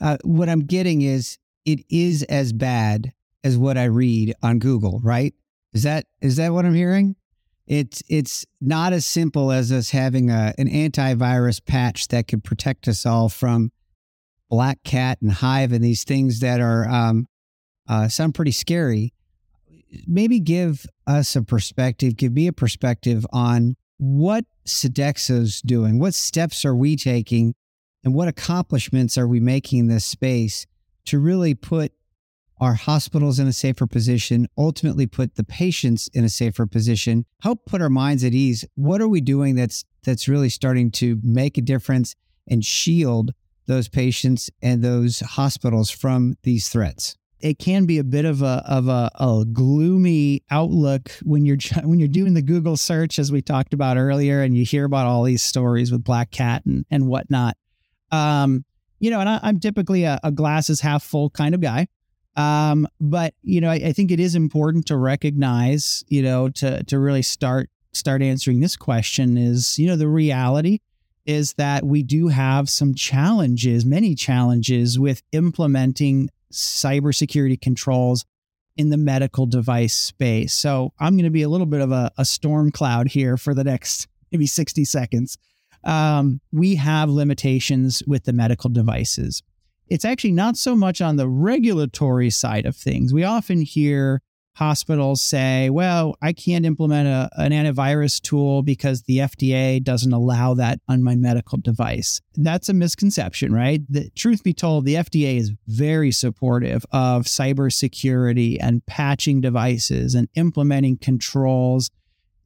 uh, 0.00 0.18
what 0.22 0.48
I'm 0.48 0.60
getting 0.60 1.02
is 1.02 1.38
it 1.64 1.80
is 1.90 2.22
as 2.24 2.52
bad 2.52 3.12
as 3.42 3.58
what 3.58 3.76
I 3.76 3.84
read 3.84 4.34
on 4.42 4.58
Google, 4.58 5.00
right? 5.02 5.34
Is 5.72 5.82
that 5.82 6.06
is 6.20 6.36
that 6.36 6.52
what 6.52 6.64
I'm 6.64 6.74
hearing? 6.74 7.16
It's 7.66 8.02
it's 8.08 8.44
not 8.60 8.92
as 8.92 9.06
simple 9.06 9.50
as 9.50 9.72
us 9.72 9.90
having 9.90 10.30
a 10.30 10.52
an 10.58 10.68
antivirus 10.68 11.64
patch 11.64 12.08
that 12.08 12.28
could 12.28 12.44
protect 12.44 12.88
us 12.88 13.06
all 13.06 13.28
from 13.28 13.72
Black 14.50 14.82
Cat 14.84 15.18
and 15.22 15.32
Hive 15.32 15.72
and 15.72 15.82
these 15.82 16.04
things 16.04 16.40
that 16.40 16.60
are 16.60 16.86
um, 16.88 17.26
uh, 17.88 18.08
sound 18.08 18.34
pretty 18.34 18.52
scary. 18.52 19.14
Maybe 20.06 20.40
give 20.40 20.86
us 21.06 21.36
a 21.36 21.42
perspective, 21.42 22.16
give 22.16 22.32
me 22.32 22.48
a 22.48 22.52
perspective 22.52 23.24
on 23.32 23.76
what 23.96 24.44
Sodexo's 24.66 25.62
doing. 25.62 25.98
What 25.98 26.14
steps 26.14 26.64
are 26.64 26.74
we 26.74 26.96
taking, 26.96 27.54
and 28.02 28.14
what 28.14 28.28
accomplishments 28.28 29.16
are 29.16 29.28
we 29.28 29.40
making 29.40 29.80
in 29.80 29.88
this 29.88 30.04
space 30.04 30.66
to 31.06 31.18
really 31.18 31.54
put 31.54 31.92
our 32.60 32.74
hospitals 32.74 33.38
in 33.38 33.46
a 33.46 33.52
safer 33.52 33.86
position, 33.86 34.48
ultimately 34.56 35.06
put 35.06 35.34
the 35.34 35.44
patients 35.44 36.08
in 36.14 36.24
a 36.24 36.28
safer 36.28 36.66
position, 36.66 37.26
help 37.42 37.66
put 37.66 37.82
our 37.82 37.90
minds 37.90 38.24
at 38.24 38.32
ease. 38.32 38.64
What 38.74 39.00
are 39.00 39.08
we 39.08 39.20
doing 39.20 39.54
that's 39.54 39.84
that's 40.04 40.28
really 40.28 40.48
starting 40.48 40.90
to 40.92 41.18
make 41.22 41.58
a 41.58 41.62
difference 41.62 42.14
and 42.48 42.64
shield 42.64 43.32
those 43.66 43.88
patients 43.88 44.50
and 44.62 44.82
those 44.82 45.20
hospitals 45.20 45.90
from 45.90 46.36
these 46.42 46.68
threats? 46.68 47.16
It 47.40 47.58
can 47.58 47.84
be 47.84 47.98
a 47.98 48.04
bit 48.04 48.24
of 48.24 48.40
a 48.40 48.62
of 48.66 48.88
a, 48.88 49.10
a 49.16 49.44
gloomy 49.52 50.42
outlook 50.50 51.10
when 51.22 51.44
you're 51.44 51.58
when 51.82 51.98
you're 51.98 52.08
doing 52.08 52.34
the 52.34 52.42
Google 52.42 52.76
search, 52.76 53.18
as 53.18 53.32
we 53.32 53.42
talked 53.42 53.74
about 53.74 53.96
earlier, 53.96 54.42
and 54.42 54.56
you 54.56 54.64
hear 54.64 54.84
about 54.84 55.06
all 55.06 55.24
these 55.24 55.42
stories 55.42 55.92
with 55.92 56.04
Black 56.04 56.30
Cat 56.30 56.64
and 56.64 56.86
and 56.90 57.06
whatnot. 57.06 57.56
Um, 58.10 58.64
you 59.00 59.10
know, 59.10 59.20
and 59.20 59.28
I, 59.28 59.40
am 59.42 59.60
typically 59.60 60.04
a, 60.04 60.18
a 60.22 60.30
glasses 60.30 60.80
half 60.80 61.02
full 61.02 61.28
kind 61.28 61.54
of 61.54 61.60
guy. 61.60 61.88
Um, 62.36 62.88
but 63.00 63.34
you 63.42 63.60
know, 63.60 63.70
I, 63.70 63.74
I, 63.74 63.92
think 63.92 64.10
it 64.10 64.18
is 64.18 64.34
important 64.34 64.86
to 64.86 64.96
recognize, 64.96 66.02
you 66.08 66.20
know, 66.20 66.48
to 66.48 66.82
to 66.84 66.98
really 66.98 67.22
start 67.22 67.70
start 67.92 68.22
answering 68.22 68.58
this 68.58 68.76
question 68.76 69.36
is, 69.36 69.78
you 69.78 69.86
know, 69.86 69.94
the 69.94 70.08
reality 70.08 70.80
is 71.26 71.54
that 71.54 71.84
we 71.84 72.02
do 72.02 72.28
have 72.28 72.68
some 72.68 72.94
challenges, 72.94 73.86
many 73.86 74.14
challenges 74.14 74.98
with 74.98 75.22
implementing 75.32 76.28
cybersecurity 76.52 77.60
controls 77.60 78.24
in 78.76 78.90
the 78.90 78.96
medical 78.96 79.46
device 79.46 79.94
space. 79.94 80.52
So 80.52 80.92
I'm 80.98 81.14
going 81.14 81.24
to 81.24 81.30
be 81.30 81.42
a 81.42 81.48
little 81.48 81.66
bit 81.66 81.80
of 81.80 81.92
a, 81.92 82.10
a 82.18 82.24
storm 82.24 82.72
cloud 82.72 83.08
here 83.08 83.36
for 83.36 83.54
the 83.54 83.64
next 83.64 84.08
maybe 84.32 84.46
60 84.46 84.84
seconds. 84.84 85.38
Um, 85.84 86.40
we 86.50 86.76
have 86.76 87.08
limitations 87.10 88.02
with 88.06 88.24
the 88.24 88.32
medical 88.32 88.70
devices 88.70 89.42
it's 89.88 90.04
actually 90.04 90.32
not 90.32 90.56
so 90.56 90.74
much 90.74 91.00
on 91.00 91.16
the 91.16 91.28
regulatory 91.28 92.30
side 92.30 92.66
of 92.66 92.76
things. 92.76 93.12
We 93.12 93.24
often 93.24 93.62
hear 93.62 94.22
hospitals 94.56 95.20
say, 95.20 95.68
well, 95.68 96.16
I 96.22 96.32
can't 96.32 96.64
implement 96.64 97.08
a, 97.08 97.28
an 97.36 97.50
antivirus 97.52 98.20
tool 98.20 98.62
because 98.62 99.02
the 99.02 99.18
FDA 99.18 99.82
doesn't 99.82 100.12
allow 100.12 100.54
that 100.54 100.80
on 100.88 101.02
my 101.02 101.16
medical 101.16 101.58
device. 101.58 102.20
That's 102.36 102.68
a 102.68 102.74
misconception, 102.74 103.52
right? 103.52 103.80
The 103.88 104.10
truth 104.10 104.44
be 104.44 104.54
told, 104.54 104.84
the 104.84 104.94
FDA 104.94 105.38
is 105.38 105.52
very 105.66 106.12
supportive 106.12 106.86
of 106.92 107.24
cybersecurity 107.24 108.58
and 108.60 108.84
patching 108.86 109.40
devices 109.40 110.14
and 110.14 110.28
implementing 110.36 110.98
controls 110.98 111.90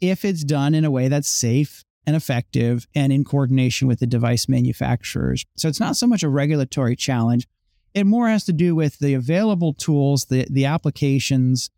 if 0.00 0.24
it's 0.24 0.44
done 0.44 0.74
in 0.74 0.84
a 0.84 0.90
way 0.90 1.08
that's 1.08 1.28
safe 1.28 1.84
and 2.08 2.16
effective 2.16 2.86
and 2.94 3.12
in 3.12 3.22
coordination 3.22 3.86
with 3.86 3.98
the 4.00 4.06
device 4.06 4.48
manufacturers. 4.48 5.44
So 5.58 5.68
it's 5.68 5.78
not 5.78 5.94
so 5.94 6.06
much 6.06 6.22
a 6.22 6.28
regulatory 6.30 6.96
challenge. 6.96 7.46
It 7.92 8.04
more 8.04 8.30
has 8.30 8.46
to 8.46 8.52
do 8.54 8.74
with 8.74 8.98
the 8.98 9.12
available 9.12 9.74
tools, 9.74 10.24
the, 10.24 10.46
the 10.48 10.64
applications 10.64 11.68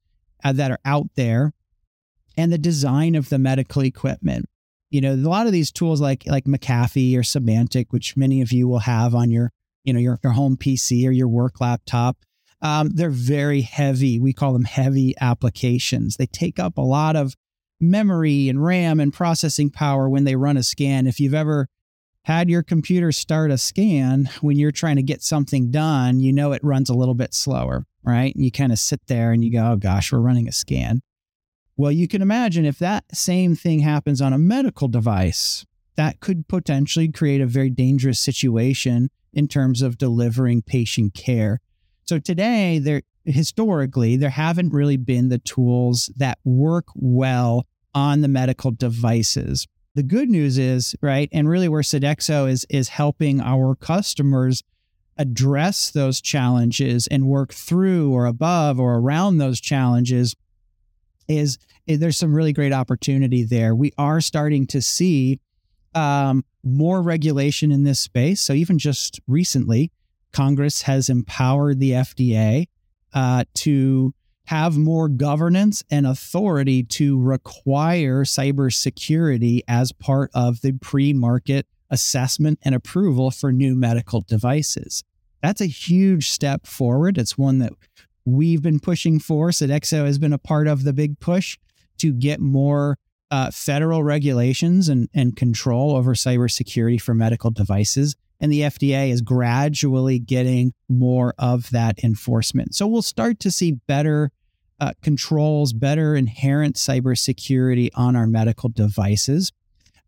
uh, 0.44 0.52
that 0.52 0.70
are 0.70 0.78
out 0.84 1.08
there, 1.16 1.52
and 2.37 2.52
the 2.52 2.58
design 2.58 3.16
of 3.16 3.28
the 3.28 3.40
medical 3.40 3.82
equipment. 3.82 4.49
You 4.90 5.00
know, 5.00 5.14
a 5.14 5.16
lot 5.16 5.46
of 5.46 5.52
these 5.52 5.72
tools 5.72 6.00
like 6.00 6.22
like 6.28 6.44
McAfee 6.44 7.16
or 7.16 7.22
Symantec, 7.22 7.87
which 7.90 8.16
many 8.16 8.40
of 8.40 8.52
you 8.52 8.68
will 8.68 8.78
have 8.78 9.16
on 9.16 9.32
your, 9.32 9.50
you 9.82 9.92
know, 9.92 9.99
your, 9.99 10.20
your 10.22 10.34
home 10.34 10.56
PC 10.56 11.08
or 11.08 11.10
your 11.10 11.26
work 11.26 11.60
laptop, 11.60 12.18
um, 12.62 12.90
they're 12.90 13.10
very 13.10 13.62
heavy. 13.62 14.20
We 14.20 14.32
call 14.32 14.52
them 14.52 14.64
heavy 14.64 15.12
applications. 15.20 16.18
They 16.18 16.26
take 16.26 16.60
up 16.60 16.78
a 16.78 16.82
lot 16.82 17.16
of 17.16 17.34
memory 17.80 18.49
and 18.49 18.62
RAM 18.62 19.00
and 19.00 19.12
processing 19.12 19.70
power 19.70 20.08
when 20.08 20.25
they 20.25 20.37
run 20.37 20.56
a 20.56 20.62
scan. 20.62 21.06
If 21.06 21.18
you've 21.18 21.34
ever 21.34 21.68
had 22.25 22.50
your 22.50 22.62
computer 22.62 23.12
start 23.12 23.50
a 23.50 23.58
scan 23.58 24.28
when 24.40 24.58
you're 24.58 24.70
trying 24.70 24.96
to 24.96 25.02
get 25.02 25.22
something 25.22 25.70
done, 25.70 26.20
you 26.20 26.32
know 26.32 26.52
it 26.52 26.62
runs 26.62 26.90
a 26.90 26.94
little 26.94 27.14
bit 27.14 27.32
slower, 27.32 27.87
right? 28.02 28.34
And 28.34 28.44
you 28.44 28.52
kind 28.52 28.72
of 28.72 28.78
sit 28.78 29.06
there 29.06 29.32
and 29.32 29.42
you 29.42 29.52
go, 29.52 29.72
oh 29.72 29.76
gosh, 29.76 30.12
we're 30.12 30.20
running 30.20 30.46
a 30.46 30.52
scan. 30.52 31.00
Well, 31.76 31.92
you 31.92 32.08
can 32.08 32.20
imagine 32.20 32.66
if 32.66 32.78
that 32.78 33.04
same 33.12 33.56
thing 33.56 33.80
happens 33.80 34.20
on 34.20 34.34
a 34.34 34.38
medical 34.38 34.87
device, 34.87 35.64
that 35.96 36.20
could 36.20 36.46
potentially 36.46 37.10
create 37.10 37.40
a 37.40 37.46
very 37.46 37.70
dangerous 37.70 38.20
situation 38.20 39.10
in 39.32 39.49
terms 39.49 39.80
of 39.80 39.99
delivering 39.99 40.62
patient 40.62 41.14
care. 41.14 41.60
So 42.04 42.18
today, 42.18 42.78
there 42.78 43.02
historically 43.24 44.16
there 44.16 44.30
haven't 44.30 44.72
really 44.72 44.96
been 44.96 45.28
the 45.28 45.38
tools 45.38 46.10
that 46.16 46.38
work 46.44 46.86
well 46.94 47.66
on 47.94 48.20
the 48.20 48.28
medical 48.28 48.70
devices. 48.70 49.66
The 49.94 50.02
good 50.02 50.28
news 50.28 50.56
is, 50.56 50.94
right, 51.02 51.28
and 51.32 51.48
really 51.48 51.68
where 51.68 51.82
Sodexo 51.82 52.48
is 52.48 52.64
is 52.70 52.88
helping 52.88 53.40
our 53.40 53.74
customers 53.74 54.62
address 55.18 55.90
those 55.90 56.20
challenges 56.20 57.06
and 57.08 57.26
work 57.26 57.52
through 57.52 58.10
or 58.12 58.24
above 58.24 58.80
or 58.80 58.94
around 58.94 59.36
those 59.36 59.60
challenges 59.60 60.34
is, 61.28 61.58
is 61.86 61.98
there's 61.98 62.16
some 62.16 62.34
really 62.34 62.54
great 62.54 62.72
opportunity 62.72 63.44
there. 63.44 63.74
We 63.74 63.92
are 63.98 64.22
starting 64.22 64.66
to 64.68 64.80
see 64.80 65.38
um, 65.94 66.44
more 66.64 67.02
regulation 67.02 67.70
in 67.70 67.84
this 67.84 68.00
space. 68.00 68.40
So 68.40 68.54
even 68.54 68.78
just 68.78 69.20
recently, 69.26 69.90
Congress 70.32 70.82
has 70.82 71.10
empowered 71.10 71.80
the 71.80 71.90
FDA 71.90 72.68
uh, 73.12 73.45
to 73.55 74.14
have 74.47 74.76
more 74.76 75.09
governance 75.09 75.83
and 75.90 76.07
authority 76.07 76.83
to 76.83 77.21
require 77.21 78.25
cybersecurity 78.25 79.61
as 79.69 79.93
part 79.93 80.31
of 80.35 80.61
the 80.61 80.73
pre 80.73 81.12
market 81.12 81.67
assessment 81.90 82.59
and 82.62 82.75
approval 82.75 83.31
for 83.31 83.52
new 83.52 83.75
medical 83.75 84.21
devices. 84.23 85.05
That's 85.43 85.61
a 85.61 85.67
huge 85.67 86.31
step 86.31 86.67
forward. 86.67 87.17
It's 87.19 87.38
one 87.38 87.59
that 87.59 87.73
we've 88.25 88.62
been 88.62 88.81
pushing 88.81 89.19
for. 89.19 89.50
Sodexo 89.50 90.05
has 90.05 90.19
been 90.19 90.33
a 90.33 90.38
part 90.38 90.67
of 90.67 90.85
the 90.85 90.93
big 90.93 91.19
push 91.21 91.59
to 91.99 92.12
get 92.12 92.40
more 92.40 92.99
uh, 93.31 93.50
federal 93.50 94.02
regulations 94.02 94.88
and, 94.88 95.09
and 95.14 95.37
control 95.37 95.97
over 95.97 96.14
cybersecurity 96.14 97.00
for 97.00 97.14
medical 97.14 97.50
devices. 97.50 98.17
And 98.40 98.50
the 98.50 98.61
FDA 98.61 99.11
is 99.11 99.20
gradually 99.20 100.18
getting 100.18 100.73
more 100.88 101.35
of 101.38 101.70
that 101.70 102.02
enforcement. 102.02 102.75
So 102.75 102.87
we'll 102.87 103.02
start 103.02 103.38
to 103.40 103.50
see 103.50 103.73
better 103.73 104.30
uh, 104.80 104.92
controls, 105.02 105.73
better 105.73 106.16
inherent 106.16 106.76
cybersecurity 106.76 107.90
on 107.94 108.16
our 108.16 108.26
medical 108.26 108.70
devices. 108.70 109.52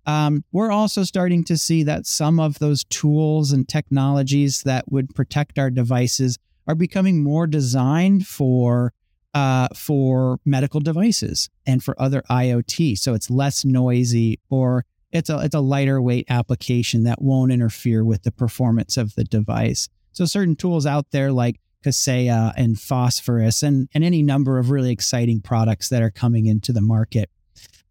Um, 0.06 0.44
we're 0.50 0.72
also 0.72 1.04
starting 1.04 1.44
to 1.44 1.56
see 1.56 1.82
that 1.84 2.06
some 2.06 2.40
of 2.40 2.58
those 2.58 2.84
tools 2.84 3.52
and 3.52 3.68
technologies 3.68 4.62
that 4.62 4.90
would 4.90 5.14
protect 5.14 5.58
our 5.58 5.70
devices 5.70 6.38
are 6.66 6.74
becoming 6.74 7.22
more 7.22 7.46
designed 7.46 8.26
for 8.26 8.92
uh, 9.34 9.68
for 9.74 10.38
medical 10.44 10.80
devices 10.80 11.48
and 11.66 11.82
for 11.82 12.00
other 12.00 12.22
IoT. 12.28 12.98
So 12.98 13.14
it's 13.14 13.30
less 13.30 13.64
noisy 13.64 14.38
or 14.50 14.84
it's 15.12 15.30
a 15.30 15.38
it's 15.40 15.54
a 15.54 15.60
lighter 15.60 16.00
weight 16.00 16.26
application 16.28 17.04
that 17.04 17.22
won't 17.22 17.52
interfere 17.52 18.04
with 18.04 18.22
the 18.22 18.32
performance 18.32 18.96
of 18.96 19.14
the 19.14 19.24
device. 19.24 19.88
So 20.12 20.24
certain 20.24 20.56
tools 20.56 20.86
out 20.86 21.10
there 21.10 21.32
like 21.32 21.60
Kaseya 21.84 22.52
and 22.56 22.78
Phosphorus 22.78 23.62
and, 23.62 23.88
and 23.94 24.04
any 24.04 24.22
number 24.22 24.58
of 24.58 24.70
really 24.70 24.92
exciting 24.92 25.40
products 25.40 25.88
that 25.88 26.02
are 26.02 26.10
coming 26.10 26.46
into 26.46 26.72
the 26.72 26.80
market. 26.80 27.30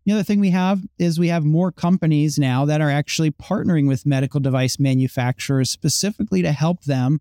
The 0.06 0.14
other 0.14 0.24
thing 0.24 0.40
we 0.40 0.50
have 0.50 0.82
is 0.98 1.20
we 1.20 1.28
have 1.28 1.46
more 1.46 1.72
companies 1.72 2.40
now 2.40 2.66
that 2.66 2.82
are 2.82 2.90
actually 2.90 3.32
partnering 3.32 3.88
with 3.88 4.06
medical 4.06 4.40
device 4.40 4.80
manufacturers 4.80 5.70
specifically 5.70 6.42
to 6.42 6.52
help 6.52 6.84
them 6.84 7.20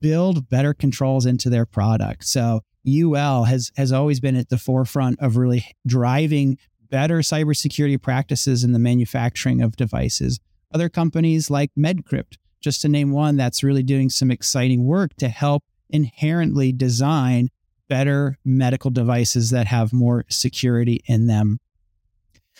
build 0.00 0.50
better 0.50 0.74
controls 0.74 1.24
into 1.24 1.48
their 1.48 1.64
product. 1.64 2.24
So 2.24 2.60
UL 2.86 3.44
has 3.44 3.72
has 3.76 3.92
always 3.92 4.20
been 4.20 4.36
at 4.36 4.50
the 4.50 4.58
forefront 4.58 5.20
of 5.20 5.36
really 5.36 5.64
driving 5.86 6.58
better 6.90 7.18
cybersecurity 7.18 8.00
practices 8.00 8.64
in 8.64 8.72
the 8.72 8.78
manufacturing 8.78 9.62
of 9.62 9.76
devices. 9.76 10.40
Other 10.72 10.88
companies 10.88 11.50
like 11.50 11.70
MedCrypt, 11.78 12.36
just 12.60 12.82
to 12.82 12.88
name 12.88 13.10
one, 13.10 13.36
that's 13.36 13.62
really 13.62 13.82
doing 13.82 14.10
some 14.10 14.30
exciting 14.30 14.84
work 14.84 15.14
to 15.16 15.28
help 15.28 15.64
inherently 15.90 16.72
design 16.72 17.48
better 17.88 18.38
medical 18.44 18.90
devices 18.90 19.50
that 19.50 19.66
have 19.66 19.92
more 19.92 20.24
security 20.28 21.02
in 21.06 21.26
them. 21.26 21.58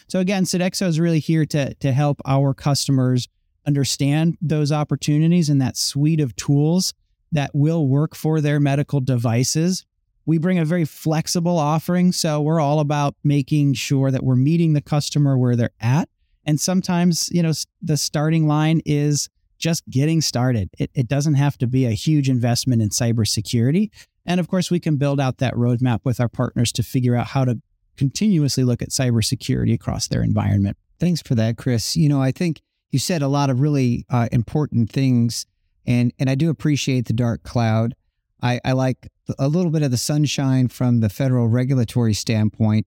So 0.08 0.20
again, 0.20 0.44
Sodexo 0.44 0.86
is 0.86 0.98
really 0.98 1.18
here 1.18 1.44
to, 1.46 1.74
to 1.74 1.92
help 1.92 2.20
our 2.24 2.54
customers 2.54 3.28
understand 3.66 4.38
those 4.40 4.72
opportunities 4.72 5.50
and 5.50 5.60
that 5.60 5.76
suite 5.76 6.20
of 6.20 6.34
tools 6.36 6.94
that 7.32 7.50
will 7.52 7.86
work 7.86 8.14
for 8.14 8.40
their 8.40 8.58
medical 8.58 9.00
devices. 9.00 9.84
We 10.28 10.36
bring 10.36 10.58
a 10.58 10.64
very 10.66 10.84
flexible 10.84 11.58
offering. 11.58 12.12
So 12.12 12.42
we're 12.42 12.60
all 12.60 12.80
about 12.80 13.14
making 13.24 13.72
sure 13.72 14.10
that 14.10 14.22
we're 14.22 14.36
meeting 14.36 14.74
the 14.74 14.82
customer 14.82 15.38
where 15.38 15.56
they're 15.56 15.70
at. 15.80 16.10
And 16.44 16.60
sometimes, 16.60 17.30
you 17.32 17.42
know, 17.42 17.52
the 17.80 17.96
starting 17.96 18.46
line 18.46 18.82
is 18.84 19.30
just 19.56 19.88
getting 19.88 20.20
started. 20.20 20.68
It, 20.78 20.90
it 20.92 21.08
doesn't 21.08 21.36
have 21.36 21.56
to 21.58 21.66
be 21.66 21.86
a 21.86 21.92
huge 21.92 22.28
investment 22.28 22.82
in 22.82 22.90
cybersecurity. 22.90 23.88
And 24.26 24.38
of 24.38 24.48
course, 24.48 24.70
we 24.70 24.78
can 24.78 24.98
build 24.98 25.18
out 25.18 25.38
that 25.38 25.54
roadmap 25.54 26.00
with 26.04 26.20
our 26.20 26.28
partners 26.28 26.72
to 26.72 26.82
figure 26.82 27.16
out 27.16 27.28
how 27.28 27.46
to 27.46 27.62
continuously 27.96 28.64
look 28.64 28.82
at 28.82 28.90
cybersecurity 28.90 29.72
across 29.72 30.08
their 30.08 30.22
environment. 30.22 30.76
Thanks 31.00 31.22
for 31.22 31.36
that, 31.36 31.56
Chris. 31.56 31.96
You 31.96 32.10
know, 32.10 32.20
I 32.20 32.32
think 32.32 32.60
you 32.90 32.98
said 32.98 33.22
a 33.22 33.28
lot 33.28 33.48
of 33.48 33.62
really 33.62 34.04
uh, 34.10 34.28
important 34.30 34.92
things, 34.92 35.46
and 35.86 36.12
and 36.18 36.28
I 36.28 36.34
do 36.34 36.50
appreciate 36.50 37.06
the 37.06 37.14
dark 37.14 37.44
cloud. 37.44 37.94
I, 38.42 38.60
I 38.64 38.72
like 38.72 39.08
a 39.38 39.48
little 39.48 39.70
bit 39.70 39.82
of 39.82 39.90
the 39.90 39.96
sunshine 39.96 40.68
from 40.68 41.00
the 41.00 41.08
federal 41.08 41.48
regulatory 41.48 42.14
standpoint. 42.14 42.86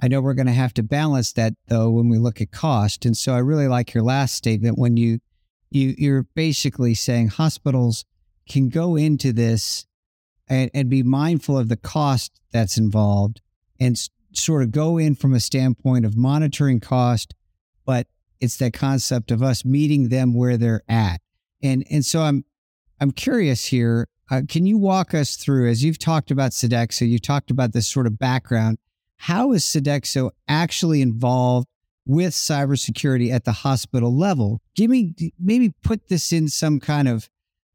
I 0.00 0.08
know 0.08 0.20
we're 0.20 0.34
going 0.34 0.46
to 0.46 0.52
have 0.52 0.74
to 0.74 0.82
balance 0.82 1.32
that 1.32 1.54
though 1.68 1.90
when 1.90 2.08
we 2.08 2.18
look 2.18 2.40
at 2.40 2.50
cost, 2.50 3.04
and 3.04 3.16
so 3.16 3.34
I 3.34 3.38
really 3.38 3.68
like 3.68 3.94
your 3.94 4.02
last 4.02 4.34
statement 4.34 4.78
when 4.78 4.96
you 4.96 5.20
you 5.70 5.94
you're 5.96 6.26
basically 6.34 6.94
saying 6.94 7.28
hospitals 7.28 8.04
can 8.48 8.68
go 8.68 8.96
into 8.96 9.32
this 9.32 9.86
and, 10.48 10.70
and 10.74 10.90
be 10.90 11.02
mindful 11.02 11.56
of 11.56 11.68
the 11.68 11.76
cost 11.76 12.40
that's 12.52 12.76
involved 12.76 13.40
and 13.78 13.94
s- 13.94 14.10
sort 14.32 14.62
of 14.62 14.72
go 14.72 14.98
in 14.98 15.14
from 15.14 15.32
a 15.32 15.40
standpoint 15.40 16.04
of 16.04 16.16
monitoring 16.16 16.80
cost, 16.80 17.34
but 17.86 18.08
it's 18.40 18.56
that 18.56 18.72
concept 18.72 19.30
of 19.30 19.42
us 19.42 19.64
meeting 19.64 20.08
them 20.08 20.34
where 20.34 20.56
they're 20.56 20.82
at. 20.88 21.20
And 21.62 21.86
and 21.90 22.04
so 22.04 22.22
I'm 22.22 22.44
I'm 23.00 23.12
curious 23.12 23.66
here. 23.66 24.08
Uh, 24.30 24.42
can 24.48 24.64
you 24.64 24.78
walk 24.78 25.12
us 25.12 25.36
through 25.36 25.68
as 25.68 25.82
you've 25.82 25.98
talked 25.98 26.30
about 26.30 26.52
Sodexo, 26.52 27.08
you've 27.08 27.22
talked 27.22 27.50
about 27.50 27.72
this 27.72 27.88
sort 27.88 28.06
of 28.06 28.18
background. 28.18 28.78
How 29.16 29.52
is 29.52 29.64
Sodexo 29.64 30.30
actually 30.48 31.02
involved 31.02 31.66
with 32.06 32.32
cybersecurity 32.32 33.30
at 33.30 33.44
the 33.44 33.52
hospital 33.52 34.16
level. 34.16 34.60
Give 34.74 34.90
me 34.90 35.14
maybe 35.38 35.72
put 35.82 36.08
this 36.08 36.32
in 36.32 36.48
some 36.48 36.80
kind 36.80 37.06
of 37.06 37.28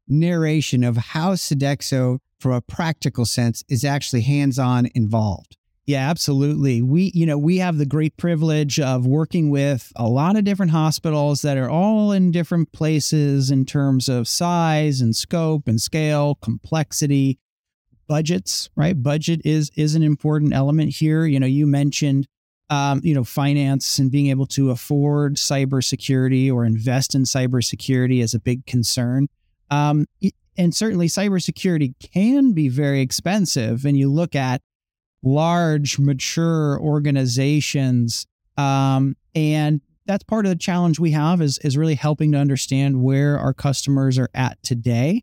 narration 0.08 0.84
of 0.84 0.96
how 0.96 1.34
Sodexo, 1.34 2.18
from 2.38 2.52
a 2.52 2.60
practical 2.60 3.24
sense, 3.24 3.64
is 3.68 3.84
actually 3.84 4.22
hands-on 4.22 4.88
involved. 4.94 5.56
Yeah, 5.86 6.10
absolutely. 6.10 6.82
We, 6.82 7.12
you 7.14 7.26
know, 7.26 7.38
we 7.38 7.58
have 7.58 7.78
the 7.78 7.86
great 7.86 8.16
privilege 8.16 8.80
of 8.80 9.06
working 9.06 9.50
with 9.50 9.92
a 9.94 10.08
lot 10.08 10.34
of 10.34 10.42
different 10.42 10.72
hospitals 10.72 11.42
that 11.42 11.56
are 11.56 11.70
all 11.70 12.10
in 12.10 12.32
different 12.32 12.72
places 12.72 13.52
in 13.52 13.64
terms 13.64 14.08
of 14.08 14.26
size 14.26 15.00
and 15.00 15.14
scope 15.14 15.68
and 15.68 15.80
scale, 15.80 16.34
complexity, 16.42 17.38
budgets, 18.08 18.68
right? 18.74 19.00
Budget 19.00 19.42
is 19.44 19.70
is 19.76 19.94
an 19.94 20.02
important 20.02 20.52
element 20.52 20.90
here. 20.90 21.24
You 21.24 21.38
know, 21.38 21.46
you 21.46 21.68
mentioned 21.68 22.26
um, 22.68 23.00
you 23.04 23.14
know, 23.14 23.24
finance 23.24 23.98
and 23.98 24.10
being 24.10 24.26
able 24.26 24.46
to 24.46 24.70
afford 24.70 25.36
cybersecurity 25.36 26.52
or 26.52 26.64
invest 26.64 27.14
in 27.14 27.22
cybersecurity 27.22 28.20
is 28.20 28.34
a 28.34 28.40
big 28.40 28.66
concern. 28.66 29.28
Um, 29.70 30.06
and 30.58 30.74
certainly, 30.74 31.06
cybersecurity 31.06 31.94
can 32.00 32.52
be 32.52 32.68
very 32.68 33.00
expensive. 33.00 33.84
And 33.84 33.96
you 33.96 34.10
look 34.10 34.34
at 34.34 34.62
large, 35.26 35.98
mature 35.98 36.80
organizations, 36.80 38.26
um, 38.56 39.16
and 39.34 39.80
that's 40.06 40.24
part 40.24 40.46
of 40.46 40.50
the 40.50 40.56
challenge 40.56 41.00
we 41.00 41.10
have 41.10 41.42
is 41.42 41.58
is 41.58 41.76
really 41.76 41.96
helping 41.96 42.32
to 42.32 42.38
understand 42.38 43.02
where 43.02 43.38
our 43.38 43.52
customers 43.52 44.18
are 44.18 44.30
at 44.34 44.62
today. 44.62 45.22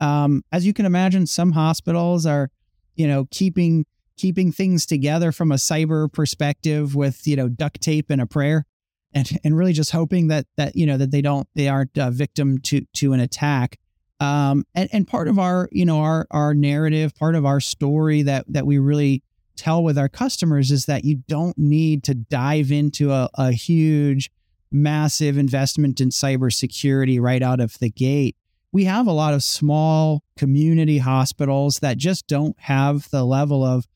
Um, 0.00 0.44
as 0.52 0.66
you 0.66 0.72
can 0.72 0.86
imagine, 0.86 1.26
some 1.26 1.52
hospitals 1.52 2.26
are, 2.26 2.50
you 2.94 3.08
know, 3.08 3.26
keeping 3.30 3.86
keeping 4.16 4.52
things 4.52 4.84
together 4.84 5.32
from 5.32 5.50
a 5.50 5.56
cyber 5.56 6.12
perspective 6.12 6.94
with 6.94 7.26
you 7.26 7.36
know 7.36 7.48
duct 7.48 7.80
tape 7.80 8.10
and 8.10 8.20
a 8.20 8.26
prayer 8.26 8.66
and 9.14 9.38
and 9.44 9.56
really 9.56 9.72
just 9.72 9.92
hoping 9.92 10.28
that 10.28 10.46
that 10.56 10.76
you 10.76 10.84
know 10.84 10.96
that 10.98 11.10
they 11.10 11.22
don't 11.22 11.48
they 11.54 11.68
aren't 11.68 11.96
a 11.96 12.10
victim 12.10 12.58
to 12.58 12.84
to 12.92 13.12
an 13.12 13.20
attack 13.20 13.78
um 14.20 14.64
and 14.74 14.88
and 14.92 15.06
part 15.06 15.28
of 15.28 15.38
our 15.38 15.68
you 15.70 15.86
know 15.86 16.00
our 16.00 16.26
our 16.32 16.52
narrative 16.52 17.14
part 17.14 17.36
of 17.36 17.46
our 17.46 17.60
story 17.60 18.22
that 18.22 18.44
that 18.48 18.66
we 18.66 18.78
really 18.78 19.22
tell 19.58 19.82
with 19.82 19.98
our 19.98 20.08
customers 20.08 20.70
is 20.70 20.86
that 20.86 21.04
you 21.04 21.16
don't 21.28 21.58
need 21.58 22.04
to 22.04 22.14
dive 22.14 22.72
into 22.72 23.12
a, 23.12 23.28
a 23.34 23.52
huge 23.52 24.30
massive 24.70 25.36
investment 25.38 26.00
in 26.00 26.10
cybersecurity 26.10 27.20
right 27.20 27.42
out 27.42 27.60
of 27.60 27.78
the 27.78 27.90
gate 27.90 28.36
we 28.72 28.84
have 28.84 29.06
a 29.06 29.12
lot 29.12 29.34
of 29.34 29.42
small 29.42 30.22
community 30.36 30.98
hospitals 30.98 31.78
that 31.80 31.96
just 31.96 32.26
don't 32.26 32.58
have 32.60 33.08
the 33.10 33.24
level 33.24 33.64
of 33.64 33.86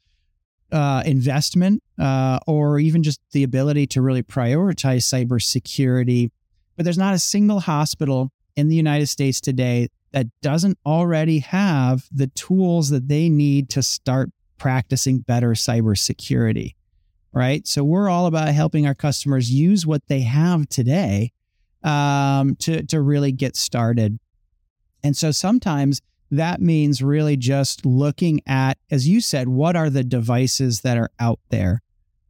uh, 0.71 1.03
investment 1.05 1.83
uh, 1.99 2.39
or 2.47 2.79
even 2.79 3.03
just 3.03 3.21
the 3.33 3.43
ability 3.43 3.87
to 3.87 4.01
really 4.01 4.23
prioritize 4.23 5.05
cybersecurity. 5.05 6.31
But 6.77 6.85
there's 6.85 6.99
not 6.99 7.15
a 7.15 7.19
single 7.19 7.61
hospital 7.61 8.33
in 8.57 8.69
the 8.69 8.77
United 8.77 9.07
States 9.09 9.41
today 9.41 9.89
that 10.13 10.27
doesn't 10.41 10.79
already 10.87 11.41
have 11.41 12.09
the 12.11 12.29
tools 12.29 12.91
that 12.91 13.09
they 13.09 13.29
need 13.29 13.69
to 13.71 13.83
start 13.83 14.31
practicing 14.63 15.19
better 15.19 15.55
cybersecurity. 15.55 16.77
Right. 17.33 17.67
So 17.67 17.83
we're 17.83 18.09
all 18.09 18.27
about 18.27 18.47
helping 18.51 18.87
our 18.87 18.95
customers 18.95 19.51
use 19.51 19.85
what 19.85 20.07
they 20.07 20.21
have 20.21 20.69
today 20.69 21.33
um, 21.83 22.55
to, 22.61 22.85
to 22.85 23.01
really 23.01 23.33
get 23.33 23.57
started. 23.57 24.21
And 25.03 25.17
so 25.17 25.33
sometimes 25.33 26.01
that 26.31 26.61
means 26.61 27.03
really 27.03 27.37
just 27.37 27.85
looking 27.85 28.41
at, 28.47 28.79
as 28.89 29.09
you 29.09 29.21
said, 29.21 29.49
what 29.49 29.75
are 29.75 29.91
the 29.91 30.05
devices 30.05 30.83
that 30.83 30.97
are 30.97 31.11
out 31.19 31.41
there? 31.49 31.83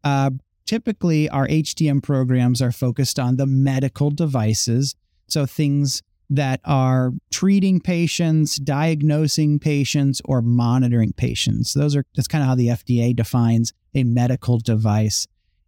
Uh, 0.02 0.30
typically, 0.64 1.28
our 1.28 1.46
HTM 1.46 2.02
programs 2.02 2.62
are 2.62 2.72
focused 2.72 3.18
on 3.18 3.36
the 3.36 3.46
medical 3.46 4.10
devices. 4.10 4.94
So 5.26 5.44
things 5.44 6.02
that 6.34 6.60
are 6.64 7.12
treating 7.30 7.78
patients, 7.78 8.56
diagnosing 8.56 9.58
patients, 9.58 10.22
or 10.24 10.40
monitoring 10.40 11.12
patients. 11.12 11.74
Those 11.74 11.94
are 11.94 12.04
that's 12.14 12.28
kind 12.28 12.42
of 12.42 12.48
how 12.48 12.54
the 12.54 12.68
FDA 12.68 13.14
defines 13.14 13.72
a 13.94 14.04
medical 14.04 14.58
device. 14.58 15.26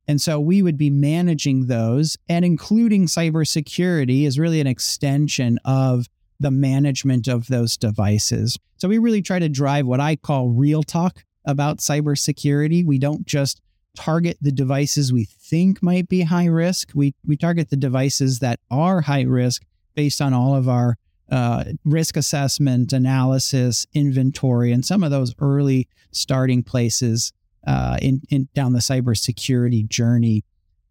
And 0.08 0.20
so 0.20 0.40
we 0.40 0.62
would 0.62 0.78
be 0.78 0.90
managing 0.90 1.66
those 1.66 2.16
and 2.28 2.44
including 2.44 3.06
cybersecurity 3.06 4.24
is 4.26 4.38
really 4.38 4.60
an 4.60 4.66
extension 4.66 5.58
of 5.64 6.06
the 6.40 6.50
management 6.50 7.28
of 7.28 7.46
those 7.46 7.76
devices. 7.76 8.58
So 8.76 8.88
we 8.88 8.98
really 8.98 9.22
try 9.22 9.38
to 9.38 9.48
drive 9.48 9.86
what 9.86 10.00
I 10.00 10.16
call 10.16 10.48
real 10.48 10.82
talk 10.82 11.24
about 11.46 11.78
cybersecurity. 11.78 12.84
We 12.84 12.98
don't 12.98 13.26
just 13.26 13.60
target 13.96 14.38
the 14.40 14.52
devices 14.52 15.12
we 15.12 15.24
think 15.24 15.82
might 15.82 16.08
be 16.08 16.22
high 16.22 16.46
risk. 16.46 16.90
We 16.94 17.14
we 17.26 17.36
target 17.36 17.70
the 17.70 17.76
devices 17.76 18.40
that 18.40 18.60
are 18.70 19.02
high 19.02 19.22
risk 19.22 19.62
based 19.94 20.20
on 20.20 20.32
all 20.32 20.54
of 20.54 20.68
our 20.68 20.96
uh, 21.30 21.64
risk 21.84 22.16
assessment, 22.16 22.92
analysis, 22.92 23.86
inventory, 23.94 24.72
and 24.72 24.84
some 24.84 25.02
of 25.02 25.10
those 25.10 25.34
early 25.38 25.88
starting 26.10 26.62
places 26.62 27.32
uh, 27.66 27.98
in, 28.02 28.20
in 28.30 28.48
down 28.54 28.72
the 28.72 28.80
cybersecurity 28.80 29.88
journey. 29.88 30.44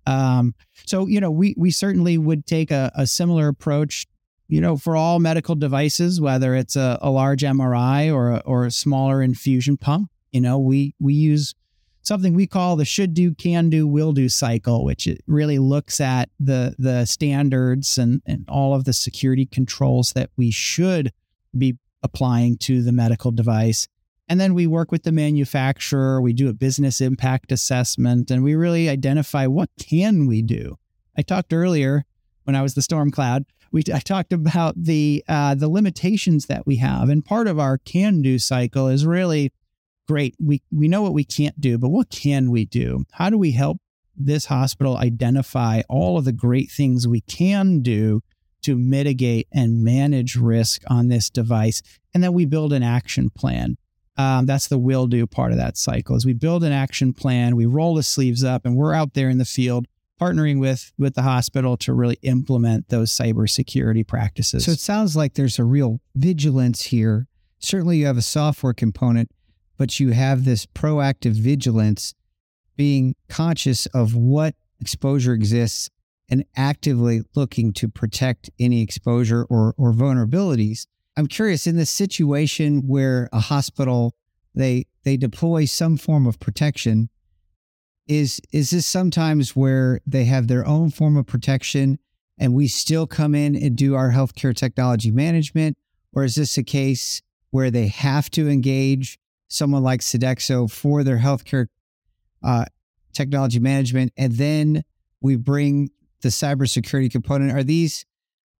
Um, 0.06 0.54
so, 0.86 1.08
you 1.08 1.20
know, 1.20 1.32
we, 1.32 1.54
we 1.58 1.72
certainly 1.72 2.18
would 2.18 2.46
take 2.46 2.72
a, 2.72 2.92
a 2.96 3.08
similar 3.08 3.48
approach, 3.48 4.06
you 4.48 4.60
know, 4.60 4.76
for 4.76 4.98
all 4.98 5.20
medical 5.20 5.56
devices, 5.56 6.20
whether 6.20 6.56
it's 6.56 6.76
a, 6.76 7.00
a 7.02 7.10
large 7.10 7.42
MRI 7.42 8.14
or 8.14 8.32
a, 8.32 8.38
or 8.40 8.66
a 8.66 8.72
smaller 8.72 9.22
infusion 9.22 9.78
pump. 9.78 10.10
You 10.32 10.42
know, 10.42 10.58
we, 10.58 10.96
we 11.00 11.14
use 11.14 11.54
something 12.04 12.34
we 12.34 12.48
call 12.48 12.76
the 12.76 12.86
should 12.86 13.14
do, 13.14 13.34
can 13.34 13.70
do, 13.70 13.88
will 13.88 14.12
do 14.12 14.30
cycle, 14.30 14.86
which 14.86 15.08
really 15.26 15.58
looks 15.58 16.00
at 16.00 16.30
the 16.40 16.76
the 16.78 17.06
standards 17.06 17.98
and, 17.98 18.22
and 18.26 18.46
all 18.48 18.76
of 18.76 18.84
the 18.84 18.94
security 18.94 19.46
controls 19.46 20.14
that 20.14 20.30
we 20.38 20.52
should 20.52 21.12
be 21.58 21.78
applying 22.04 22.58
to 22.58 22.84
the 22.84 22.92
medical 22.92 23.32
device. 23.32 23.88
And 24.30 24.40
then 24.40 24.54
we 24.54 24.68
work 24.68 24.92
with 24.92 25.04
the 25.04 25.12
manufacturer, 25.12 26.22
we 26.22 26.34
do 26.34 26.50
a 26.50 26.54
business 26.54 27.02
impact 27.02 27.52
assessment, 27.52 28.32
and 28.32 28.44
we 28.44 28.56
really 28.56 28.90
identify 28.90 29.48
what 29.48 29.70
can 29.80 30.28
we 30.28 30.42
do. 30.42 30.78
I 31.18 31.22
talked 31.22 31.54
earlier 31.54 32.06
when 32.44 32.56
I 32.56 32.62
was 32.62 32.74
the 32.74 32.82
storm 32.82 33.12
cloud. 33.12 33.46
We, 33.72 33.84
I 33.94 34.00
talked 34.00 34.34
about 34.34 34.76
the 34.78 35.24
uh, 35.28 35.56
the 35.56 35.70
limitations 35.70 36.46
that 36.46 36.66
we 36.68 36.78
have, 36.78 37.10
and 37.10 37.26
part 37.26 37.48
of 37.48 37.60
our 37.60 37.78
can 37.78 38.22
do 38.22 38.38
cycle 38.40 38.88
is 38.88 39.06
really 39.06 39.52
great. 40.08 40.36
We 40.40 40.62
we 40.72 40.88
know 40.88 41.02
what 41.02 41.14
we 41.14 41.24
can't 41.24 41.60
do, 41.60 41.78
but 41.78 41.90
what 41.90 42.10
can 42.10 42.52
we 42.52 42.66
do? 42.66 43.06
How 43.12 43.30
do 43.30 43.38
we 43.38 43.52
help 43.52 43.78
this 44.16 44.46
hospital 44.46 44.98
identify 44.98 45.82
all 45.90 46.18
of 46.18 46.26
the 46.26 46.34
great 46.34 46.72
things 46.72 47.08
we 47.08 47.22
can 47.22 47.82
do 47.82 48.22
to 48.64 48.76
mitigate 48.76 49.48
and 49.52 49.84
manage 49.84 50.36
risk 50.36 50.84
on 50.88 51.08
this 51.08 51.30
device? 51.30 51.82
And 52.14 52.24
then 52.24 52.34
we 52.34 52.46
build 52.46 52.74
an 52.74 52.84
action 52.84 53.30
plan. 53.30 53.78
Um, 54.16 54.46
that's 54.46 54.68
the 54.68 54.78
will 54.78 55.08
do 55.08 55.26
part 55.26 55.52
of 55.52 55.58
that 55.58 55.76
cycle. 55.76 56.16
Is 56.16 56.26
we 56.26 56.34
build 56.34 56.64
an 56.64 56.72
action 56.72 57.14
plan, 57.14 57.56
we 57.56 57.66
roll 57.66 57.96
the 57.96 58.04
sleeves 58.04 58.44
up, 58.44 58.66
and 58.66 58.76
we're 58.76 58.94
out 58.94 59.16
there 59.16 59.30
in 59.30 59.40
the 59.40 59.46
field 59.46 59.88
partnering 60.22 60.60
with 60.60 60.92
with 60.98 61.16
the 61.16 61.24
hospital 61.24 61.76
to 61.78 61.94
really 61.94 62.18
implement 62.22 62.90
those 62.90 63.12
cybersecurity 63.12 64.08
practices. 64.08 64.66
So 64.66 64.72
it 64.72 64.80
sounds 64.80 65.16
like 65.16 65.34
there's 65.34 65.60
a 65.60 65.64
real 65.64 66.00
vigilance 66.16 66.84
here. 66.84 67.28
Certainly, 67.60 67.98
you 67.98 68.06
have 68.06 68.18
a 68.18 68.22
software 68.22 68.74
component, 68.74 69.32
but 69.78 70.00
you 70.00 70.12
have 70.12 70.46
this 70.46 70.66
proactive 70.66 71.34
vigilance, 71.34 72.14
being 72.76 73.16
conscious 73.30 73.86
of 73.88 74.16
what 74.16 74.56
exposure 74.80 75.34
exists 75.34 75.90
and 76.30 76.46
actively 76.56 77.22
looking 77.36 77.74
to 77.74 77.88
protect 77.88 78.50
any 78.60 78.82
exposure 78.82 79.46
or, 79.50 79.74
or 79.78 79.92
vulnerabilities. 79.94 80.88
I'm 81.16 81.28
curious 81.28 81.68
in 81.68 81.78
this 81.78 81.92
situation 81.92 82.88
where 82.88 83.30
a 83.32 83.40
hospital 83.40 84.16
they 84.56 84.86
they 85.04 85.18
deploy 85.18 85.66
some 85.66 85.98
form 85.98 86.28
of 86.28 86.40
protection 86.40 87.10
is 88.08 88.42
is 88.52 88.72
this 88.72 88.86
sometimes 88.86 89.56
where 89.56 90.00
they 90.06 90.26
have 90.26 90.48
their 90.48 90.66
own 90.66 90.90
form 90.90 91.18
of 91.18 91.26
protection 91.26 92.00
and 92.38 92.54
we 92.54 92.68
still 92.68 93.08
come 93.08 93.36
in 93.36 93.56
and 93.56 93.76
do 93.76 93.96
our 93.96 94.12
healthcare 94.12 94.56
technology 94.56 95.12
management 95.12 95.78
or 96.14 96.24
is 96.24 96.36
this 96.36 96.58
a 96.58 96.64
case 96.64 97.22
where 97.52 97.72
they 97.72 97.88
have 97.88 98.30
to 98.32 98.50
engage 98.50 99.18
someone 99.54 99.84
like 99.84 100.02
Sodexo 100.02 100.70
for 100.70 101.04
their 101.04 101.20
healthcare 101.20 101.68
uh, 102.44 102.66
technology 103.14 103.60
management, 103.60 104.12
and 104.18 104.34
then 104.34 104.84
we 105.22 105.36
bring 105.36 105.90
the 106.22 106.30
cybersecurity 106.30 107.12
component. 107.12 107.52
Are 107.52 107.64
these 107.64 108.06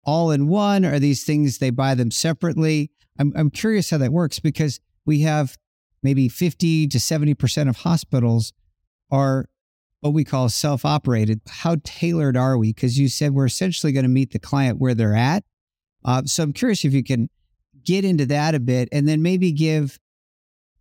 all 0.06 0.32
in 0.32 0.48
one? 0.48 0.86
Are 0.86 1.00
these 1.00 1.24
things 1.24 1.58
they 1.58 1.70
buy 1.70 1.96
them 1.96 2.12
separately? 2.12 2.92
I'm, 3.20 3.34
I'm 3.36 3.50
curious 3.50 3.90
how 3.90 3.98
that 3.98 4.12
works 4.12 4.40
because 4.40 4.80
we 5.06 5.22
have 5.22 5.58
maybe 6.02 6.30
50 6.30 6.88
to 6.88 6.98
70% 6.98 7.70
of 7.70 7.78
hospitals 7.78 8.54
are 9.12 9.50
what 10.02 10.14
we 10.14 10.24
call 10.24 10.50
self 10.50 10.86
operated. 10.86 11.42
How 11.48 11.78
tailored 11.84 12.36
are 12.36 12.58
we? 12.58 12.74
Because 12.74 13.00
you 13.00 13.08
said 13.08 13.34
we're 13.34 13.46
essentially 13.46 13.94
going 13.94 14.04
to 14.04 14.10
meet 14.10 14.32
the 14.32 14.40
client 14.40 14.80
where 14.80 14.94
they're 14.94 15.16
at. 15.16 15.44
Uh, 16.06 16.24
so 16.26 16.44
I'm 16.44 16.54
curious 16.54 16.84
if 16.84 16.94
you 16.94 17.04
can 17.04 17.30
get 17.84 18.04
into 18.04 18.26
that 18.28 18.56
a 18.56 18.60
bit 18.60 18.90
and 18.92 19.08
then 19.08 19.22
maybe 19.22 19.52
give 19.52 20.00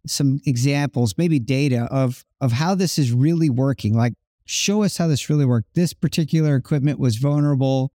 some 0.06 0.40
examples, 0.46 1.14
maybe 1.16 1.38
data 1.38 1.88
of 1.90 2.24
of 2.40 2.52
how 2.52 2.74
this 2.74 2.98
is 2.98 3.12
really 3.12 3.50
working. 3.50 3.94
Like 3.94 4.14
show 4.44 4.82
us 4.82 4.96
how 4.96 5.06
this 5.06 5.30
really 5.30 5.44
worked. 5.44 5.74
This 5.74 5.92
particular 5.92 6.56
equipment 6.56 6.98
was 6.98 7.16
vulnerable, 7.16 7.92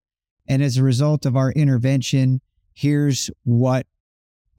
and 0.47 0.61
as 0.61 0.77
a 0.77 0.83
result 0.83 1.25
of 1.25 1.35
our 1.35 1.51
intervention, 1.51 2.41
here's 2.73 3.29
what 3.43 3.85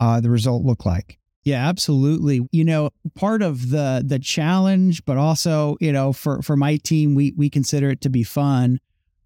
uh, 0.00 0.20
the 0.20 0.30
result 0.30 0.64
looked 0.64 0.86
like. 0.86 1.18
Yeah, 1.44 1.66
absolutely. 1.66 2.46
You 2.52 2.64
know, 2.64 2.90
part 3.14 3.42
of 3.42 3.70
the 3.70 4.02
the 4.04 4.18
challenge, 4.18 5.04
but 5.04 5.16
also, 5.16 5.76
you 5.80 5.92
know, 5.92 6.12
for 6.12 6.42
for 6.42 6.56
my 6.56 6.76
team, 6.76 7.14
we 7.14 7.32
we 7.36 7.48
consider 7.48 7.90
it 7.90 8.00
to 8.02 8.10
be 8.10 8.22
fun 8.22 8.80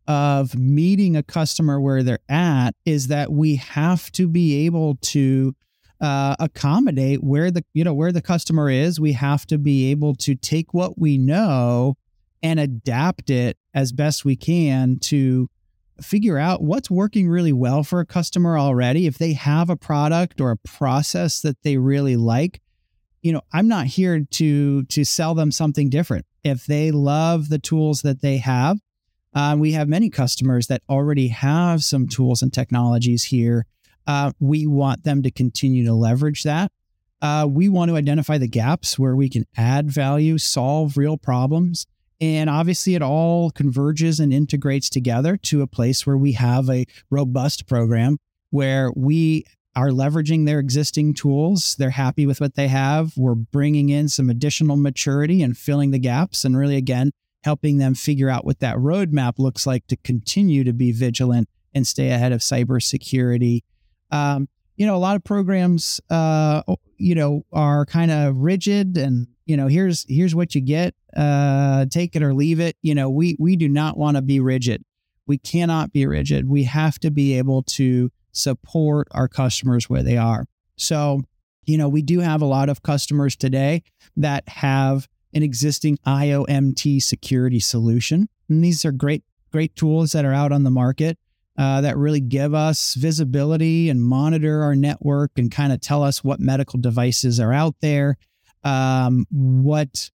of 0.06 0.56
meeting 0.56 1.16
a 1.16 1.22
customer 1.22 1.80
where 1.80 2.02
they're 2.02 2.18
at 2.28 2.72
is 2.85 3.08
that 3.08 3.32
we 3.32 3.56
have 3.56 4.11
to 4.12 4.28
be 4.28 4.66
able 4.66 4.96
to 4.96 5.54
uh, 6.03 6.35
accommodate 6.41 7.23
where 7.23 7.51
the 7.53 7.65
you 7.73 7.85
know 7.85 7.95
where 7.95 8.12
the 8.12 8.21
customer 8.21 8.69
is. 8.69 9.01
We 9.01 9.12
have 9.12 9.47
to 9.47 9.57
be 9.57 9.91
able 9.93 10.17
to 10.17 10.35
take 10.35 10.75
what 10.75 10.99
we 10.99 11.17
know 11.17 11.97
and 12.43 12.59
adapt 12.59 13.31
it 13.31 13.57
as 13.73 13.93
best 13.93 14.25
we 14.25 14.35
can 14.35 14.99
to 14.99 15.49
figure 16.01 16.37
out 16.37 16.61
what's 16.61 16.91
working 16.91 17.29
really 17.29 17.53
well 17.53 17.85
for 17.85 18.01
a 18.01 18.07
customer 18.07 18.59
already. 18.59 19.07
If 19.07 19.17
they 19.17 19.35
have 19.35 19.71
a 19.71 19.77
product 19.77 20.41
or 20.41 20.51
a 20.51 20.57
process 20.57 21.41
that 21.43 21.62
they 21.62 21.77
really 21.77 22.17
like, 22.17 22.61
you 23.23 23.33
know, 23.33 23.43
I'm 23.53 23.69
not 23.69 23.87
here 23.87 24.27
to 24.29 24.83
to 24.83 25.05
sell 25.05 25.35
them 25.35 25.53
something 25.53 25.88
different. 25.88 26.27
If 26.43 26.67
they 26.67 26.91
love 26.91 27.49
the 27.49 27.61
tools 27.61 28.03
that 28.03 28.23
they 28.23 28.38
have, 28.38 28.81
uh, 29.35 29.55
we 29.57 29.73
have 29.73 29.88
many 29.88 30.11
customers 30.11 30.67
that 30.67 30.83
already 30.88 31.29
have 31.29 31.85
some 31.85 32.09
tools 32.09 32.43
and 32.43 32.53
technologies 32.53 33.23
here 33.23 33.67
uh, 34.07 34.33
we 34.41 34.67
want 34.67 35.05
them 35.05 35.23
to 35.23 35.31
continue 35.31 35.85
to 35.85 35.95
leverage 35.95 36.43
that. 36.43 36.71
Uh, 37.21 37.47
we 37.49 37.69
want 37.69 37.88
to 37.88 37.97
identify 37.97 38.37
the 38.37 38.49
gaps 38.49 38.99
where 38.99 39.15
we 39.15 39.29
can 39.29 39.45
add 39.57 39.91
value, 39.91 40.38
solve 40.38 40.97
real 40.97 41.17
problems. 41.17 41.87
And 42.21 42.51
obviously, 42.51 42.95
it 42.95 43.03
all 43.03 43.51
converges 43.51 44.21
and 44.21 44.33
integrates 44.33 44.88
together 44.88 45.37
to 45.38 45.62
a 45.62 45.67
place 45.67 46.07
where 46.07 46.17
we 46.17 46.33
have 46.33 46.69
a 46.69 46.87
robust 47.11 47.67
program 47.67 48.19
where 48.51 48.93
we 48.95 49.45
are 49.75 49.88
leveraging 49.88 50.47
their 50.47 50.59
existing 50.59 51.15
tools. 51.15 51.75
They're 51.79 51.91
happy 51.91 52.27
with 52.27 52.41
what 52.41 52.55
they 52.55 52.69
have. 52.69 53.17
We're 53.17 53.35
bringing 53.35 53.88
in 53.88 54.09
some 54.09 54.29
additional 54.29 54.77
maturity 54.77 55.43
and 55.43 55.57
filling 55.57 55.91
the 55.91 55.99
gaps, 55.99 56.45
and 56.45 56.57
really, 56.57 56.77
again, 56.77 57.12
helping 57.45 57.79
them 57.79 57.95
figure 57.95 58.29
out 58.29 58.45
what 58.45 58.61
that 58.61 58.77
roadmap 58.77 59.38
looks 59.38 59.67
like 59.67 59.87
to 59.88 59.97
continue 59.97 60.65
to 60.65 60.73
be 60.73 60.93
vigilant 60.93 61.49
and 61.75 61.87
stay 61.87 62.11
ahead 62.11 62.33
of 62.33 62.41
cybersecurity 62.41 63.62
um, 64.12 64.48
you 64.77 64.87
know, 64.87 64.94
a 64.94 64.98
lot 64.98 65.16
of 65.16 65.25
programs, 65.25 66.01
uh, 66.11 66.62
you 66.96 67.14
know, 67.14 67.44
are 67.53 67.85
kind 67.87 68.11
of 68.11 68.37
rigid 68.37 68.96
and, 68.96 69.27
you 69.44 69.57
know, 69.57 69.66
here's, 69.66 70.07
here's 70.09 70.35
what 70.35 70.55
you 70.55 70.61
get, 70.61 70.94
uh, 71.16 71.87
take 71.87 72.14
it 72.14 72.22
or 72.22 72.33
leave 72.33 72.61
it. 72.61 72.77
You 72.83 72.94
know, 72.94 73.11
we, 73.11 73.37
we 73.38 73.57
do 73.57 73.68
not 73.68 73.96
want 73.96 74.16
to 74.16 74.22
be 74.22 74.38
rigid. 74.38 74.85
We 75.27 75.38
cannot 75.38 75.92
be 75.92 76.07
rigid. 76.07 76.48
We 76.48 76.64
have 76.64 76.98
to 77.01 77.11
be 77.11 77.38
able 77.38 77.62
to 77.64 78.11
support 78.33 79.09
our 79.12 79.29
customers 79.29 79.88
where 79.90 80.03
they 80.03 80.16
are. 80.16 80.46
So, 80.77 81.22
you 81.64 81.79
know, 81.79 81.88
we 81.88 82.03
do 82.03 82.20
have 82.20 82.42
a 82.42 82.46
lot 82.46 82.68
of 82.68 82.83
customers 82.83 83.37
today 83.37 83.83
that 84.16 84.48
have 84.48 85.09
an 85.35 85.42
existing 85.42 85.98
IOMT 86.07 87.03
security 87.03 87.61
solution. 87.61 88.29
And 88.48 88.64
these 88.64 88.85
are 88.85 88.92
great, 88.92 89.22
great 89.53 89.77
tools 89.77 90.12
that 90.12 90.25
are 90.25 90.33
out 90.33 90.53
on 90.53 90.64
the 90.64 90.70
market 90.70 91.18
uh, 91.59 91.81
that 91.83 91.97
really 91.97 92.21
give 92.21 92.55
us 92.55 92.95
visibility 92.95 93.91
and 93.91 94.03
monitor 94.03 94.62
our 94.62 94.75
network 94.75 95.33
and 95.37 95.51
kind 95.51 95.73
of 95.73 95.81
tell 95.81 96.03
us 96.03 96.25
what 96.25 96.41
medical 96.41 96.81
devices 96.81 97.38
are 97.38 97.53
out 97.53 97.77
there, 97.81 98.17
um, 98.65 99.27
what 99.31 100.11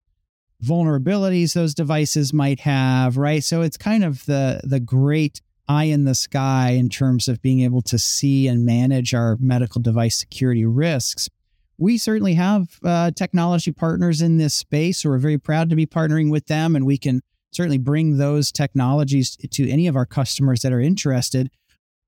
vulnerabilities 0.63 1.53
those 1.53 1.75
devices 1.75 2.33
might 2.33 2.61
have, 2.61 3.17
right? 3.17 3.43
So 3.43 3.61
it's 3.61 3.77
kind 3.77 4.03
of 4.03 4.25
the 4.25 4.61
the 4.63 4.79
great 4.79 5.41
eye 5.67 5.85
in 5.85 6.05
the 6.05 6.15
sky 6.15 6.71
in 6.71 6.89
terms 6.89 7.27
of 7.27 7.41
being 7.41 7.61
able 7.61 7.81
to 7.83 7.99
see 7.99 8.47
and 8.47 8.65
manage 8.65 9.13
our 9.13 9.37
medical 9.39 9.81
device 9.81 10.17
security 10.17 10.65
risks. 10.65 11.29
We 11.77 11.97
certainly 11.97 12.33
have 12.33 12.79
uh, 12.83 13.11
technology 13.11 13.71
partners 13.71 14.21
in 14.21 14.37
this 14.37 14.55
space, 14.55 14.99
so 14.99 15.09
we're 15.09 15.19
very 15.19 15.37
proud 15.37 15.69
to 15.69 15.75
be 15.75 15.85
partnering 15.85 16.31
with 16.31 16.47
them, 16.47 16.75
and 16.75 16.85
we 16.85 16.97
can 16.97 17.21
certainly 17.51 17.77
bring 17.77 18.17
those 18.17 18.51
technologies 18.51 19.35
to 19.37 19.69
any 19.69 19.87
of 19.87 19.95
our 19.95 20.05
customers 20.05 20.61
that 20.61 20.73
are 20.73 20.81
interested, 20.81 21.49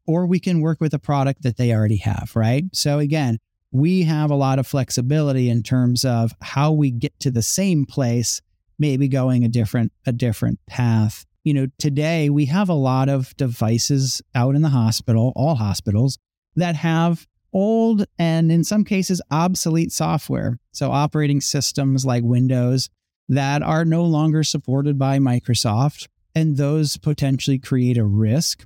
or 0.08 0.25
we 0.25 0.39
can 0.39 0.62
work 0.62 0.82
with 0.82 0.93
a 0.93 0.99
product 0.99 1.43
that 1.43 1.58
they 1.58 1.73
already 1.73 1.97
have, 1.97 2.32
right? 2.36 2.63
So 2.73 2.99
again, 2.99 3.38
we 3.71 4.04
have 4.04 4.32
a 4.32 4.36
lot 4.36 4.60
of 4.60 4.67
flexibility 4.67 5.49
in 5.49 5.63
terms 5.63 6.04
of 6.04 6.34
how 6.41 6.71
we 6.71 6.91
get 6.91 7.19
to 7.19 7.32
the 7.32 7.43
same 7.43 7.86
place, 7.86 8.41
maybe 8.80 9.08
going 9.08 9.43
a 9.43 9.49
different 9.49 9.91
a 10.06 10.12
different 10.12 10.60
path. 10.67 11.25
You 11.43 11.54
know, 11.54 11.67
today 11.78 12.30
we 12.30 12.45
have 12.45 12.69
a 12.69 12.73
lot 12.73 13.10
of 13.10 13.36
devices 13.38 14.21
out 14.34 14.56
in 14.56 14.62
the 14.62 14.69
hospital, 14.69 15.32
all 15.36 15.56
hospitals 15.56 16.17
that 16.56 16.75
have 16.75 17.28
old 17.54 18.06
and 18.17 18.52
in 18.52 18.63
some 18.63 18.84
cases 18.84 19.21
obsolete 19.32 19.91
software. 19.91 20.60
So 20.71 20.91
operating 20.91 21.41
systems 21.41 22.06
like 22.06 22.23
Windows 22.23 22.89
that 23.30 23.62
are 23.62 23.86
no 23.86 24.04
longer 24.04 24.44
supported 24.44 24.98
by 25.00 25.20
Microsoft. 25.20 26.08
and 26.36 26.58
those 26.58 26.96
potentially 26.98 27.58
create 27.58 27.98
a 27.98 28.06
risk. 28.06 28.65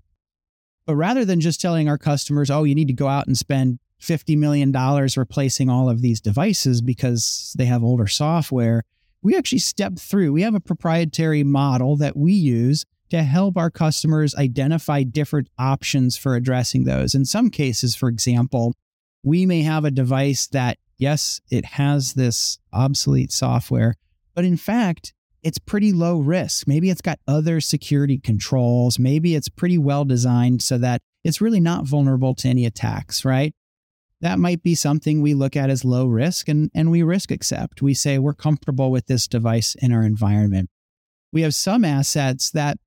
But 0.86 0.95
rather 0.95 1.23
than 1.23 1.39
just 1.39 1.62
telling 1.62 1.88
our 1.88 1.97
customers, 1.97 2.52
oh, 2.52 2.65
you 2.65 2.76
need 2.76 2.89
to 2.89 2.93
go 2.93 3.08
out 3.08 3.26
and 3.26 3.38
spend 3.38 3.80
$50 4.02 4.38
million 4.38 4.71
replacing 5.15 5.69
all 5.69 5.89
of 5.89 6.02
these 6.02 6.19
devices 6.19 6.82
because 6.82 7.56
they 7.58 7.65
have 7.65 7.82
older 7.82 8.06
software, 8.06 8.84
we 9.21 9.38
actually 9.38 9.60
step 9.60 9.97
through. 9.97 10.34
We 10.34 10.41
have 10.41 10.56
a 10.56 10.60
proprietary 10.60 11.43
model 11.43 11.95
that 11.97 12.17
we 12.17 12.34
use 12.34 12.86
to 13.10 13.23
help 13.23 13.58
our 13.58 13.69
customers 13.69 14.36
identify 14.36 15.04
different 15.04 15.47
options 15.58 16.17
for 16.17 16.36
addressing 16.36 16.84
those. 16.84 17.15
In 17.15 17.23
some 17.23 17.49
cases, 17.49 17.95
for 17.95 18.10
example, 18.10 18.73
we 19.23 19.45
may 19.45 19.62
have 19.62 19.86
a 19.86 19.91
device 19.91 20.47
that, 20.47 20.80
yes, 20.97 21.39
it 21.49 21.63
has 21.63 22.13
this 22.13 22.60
obsolete 22.73 23.32
software, 23.32 23.95
but 24.35 24.45
in 24.45 24.57
fact, 24.57 25.13
it's 25.43 25.59
pretty 25.59 25.91
low 25.91 26.19
risk. 26.19 26.67
Maybe 26.67 26.89
it's 26.89 27.01
got 27.01 27.19
other 27.27 27.59
security 27.59 28.17
controls. 28.17 28.97
Maybe 28.97 29.35
it's 29.35 29.49
pretty 29.49 29.77
well 29.77 30.05
designed 30.05 30.61
so 30.61 30.77
that 30.77 31.01
it's 31.23 31.41
really 31.41 31.59
not 31.59 31.85
vulnerable 31.85 32.33
to 32.35 32.47
any 32.47 32.65
attacks, 32.65 33.25
right? 33.25 33.53
That 34.21 34.39
might 34.39 34.63
be 34.63 34.73
something 34.73 35.21
we 35.21 35.33
look 35.33 35.57
at 35.57 35.69
as 35.69 35.83
low 35.83 36.07
risk 36.07 36.47
and, 36.47 36.71
and 36.73 36.89
we 36.89 37.03
risk 37.03 37.29
accept. 37.29 37.81
We 37.81 37.93
say 37.93 38.17
we're 38.17 38.33
comfortable 38.33 38.89
with 38.89 39.07
this 39.07 39.27
device 39.27 39.75
in 39.75 39.91
our 39.91 40.03
environment. 40.03 40.69
We 41.33 41.41
have 41.41 41.53
some 41.53 41.83
assets 41.83 42.49
that 42.51 42.77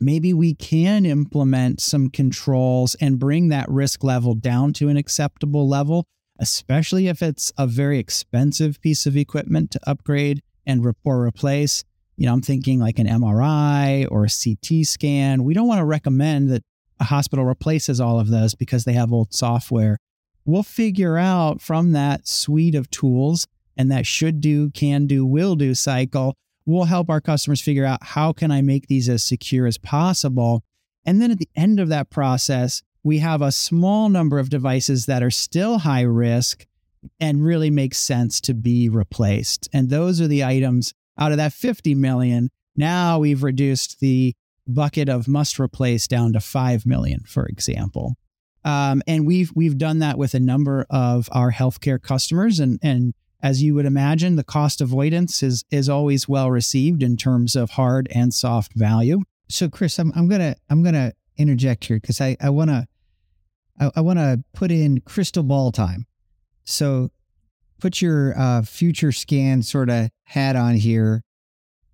maybe 0.00 0.34
we 0.34 0.54
can 0.54 1.06
implement 1.06 1.80
some 1.80 2.10
controls 2.10 2.94
and 2.96 3.18
bring 3.18 3.48
that 3.48 3.70
risk 3.70 4.04
level 4.04 4.34
down 4.34 4.74
to 4.74 4.88
an 4.88 4.98
acceptable 4.98 5.66
level, 5.66 6.04
especially 6.38 7.08
if 7.08 7.22
it's 7.22 7.52
a 7.56 7.66
very 7.66 7.98
expensive 7.98 8.82
piece 8.82 9.06
of 9.06 9.16
equipment 9.16 9.70
to 9.70 9.80
upgrade 9.86 10.42
and 10.70 10.84
re- 10.84 10.92
or 11.04 11.24
replace. 11.24 11.84
You 12.16 12.26
know, 12.26 12.32
I'm 12.32 12.42
thinking 12.42 12.80
like 12.80 12.98
an 12.98 13.06
MRI 13.06 14.06
or 14.10 14.24
a 14.24 14.28
CT 14.28 14.86
scan. 14.86 15.44
We 15.44 15.54
don't 15.54 15.68
want 15.68 15.80
to 15.80 15.84
recommend 15.84 16.50
that 16.50 16.62
a 16.98 17.04
hospital 17.04 17.44
replaces 17.44 18.00
all 18.00 18.20
of 18.20 18.28
those 18.28 18.54
because 18.54 18.84
they 18.84 18.92
have 18.92 19.12
old 19.12 19.32
software. 19.32 19.98
We'll 20.44 20.62
figure 20.62 21.16
out 21.16 21.60
from 21.60 21.92
that 21.92 22.26
suite 22.26 22.74
of 22.74 22.90
tools 22.90 23.46
and 23.76 23.90
that 23.90 24.06
should 24.06 24.40
do, 24.40 24.70
can 24.70 25.06
do, 25.06 25.24
will 25.24 25.56
do 25.56 25.74
cycle, 25.74 26.34
we'll 26.66 26.84
help 26.84 27.08
our 27.08 27.20
customers 27.20 27.60
figure 27.60 27.84
out 27.84 28.02
how 28.02 28.32
can 28.32 28.50
I 28.50 28.62
make 28.62 28.86
these 28.86 29.08
as 29.08 29.22
secure 29.24 29.66
as 29.66 29.78
possible. 29.78 30.62
And 31.04 31.20
then 31.20 31.30
at 31.30 31.38
the 31.38 31.48
end 31.56 31.80
of 31.80 31.88
that 31.88 32.10
process, 32.10 32.82
we 33.02 33.18
have 33.18 33.40
a 33.40 33.52
small 33.52 34.08
number 34.08 34.38
of 34.38 34.50
devices 34.50 35.06
that 35.06 35.22
are 35.22 35.30
still 35.30 35.78
high 35.78 36.02
risk 36.02 36.66
and 37.18 37.44
really 37.44 37.70
makes 37.70 37.98
sense 37.98 38.40
to 38.42 38.54
be 38.54 38.88
replaced. 38.88 39.68
And 39.72 39.90
those 39.90 40.20
are 40.20 40.28
the 40.28 40.44
items 40.44 40.92
out 41.18 41.32
of 41.32 41.38
that 41.38 41.52
50 41.52 41.94
million. 41.94 42.50
Now 42.76 43.18
we've 43.18 43.42
reduced 43.42 44.00
the 44.00 44.34
bucket 44.66 45.08
of 45.08 45.28
must 45.28 45.58
replace 45.58 46.06
down 46.06 46.32
to 46.32 46.40
5 46.40 46.86
million, 46.86 47.20
for 47.26 47.46
example. 47.46 48.16
Um, 48.64 49.02
and 49.06 49.26
we've 49.26 49.50
we've 49.54 49.78
done 49.78 50.00
that 50.00 50.18
with 50.18 50.34
a 50.34 50.40
number 50.40 50.86
of 50.90 51.28
our 51.32 51.50
healthcare 51.50 52.00
customers, 52.00 52.60
and 52.60 52.78
and 52.82 53.14
as 53.42 53.62
you 53.62 53.74
would 53.74 53.86
imagine, 53.86 54.36
the 54.36 54.44
cost 54.44 54.80
avoidance 54.80 55.42
is 55.42 55.64
is 55.70 55.88
always 55.88 56.28
well 56.28 56.50
received 56.50 57.02
in 57.02 57.16
terms 57.16 57.56
of 57.56 57.70
hard 57.70 58.08
and 58.14 58.34
soft 58.34 58.74
value. 58.74 59.22
So, 59.48 59.68
Chris, 59.68 59.98
I'm 59.98 60.12
I'm 60.14 60.28
gonna 60.28 60.56
I'm 60.68 60.82
gonna 60.82 61.12
interject 61.38 61.86
here 61.86 61.98
because 61.98 62.20
I 62.20 62.36
I 62.40 62.50
wanna 62.50 62.86
I, 63.80 63.90
I 63.96 64.00
wanna 64.02 64.44
put 64.52 64.70
in 64.70 65.00
crystal 65.00 65.42
ball 65.42 65.72
time. 65.72 66.06
So 66.70 67.10
put 67.80 68.00
your 68.00 68.38
uh, 68.38 68.62
future 68.62 69.12
scan 69.12 69.62
sort 69.62 69.90
of 69.90 70.10
hat 70.24 70.56
on 70.56 70.76
here. 70.76 71.22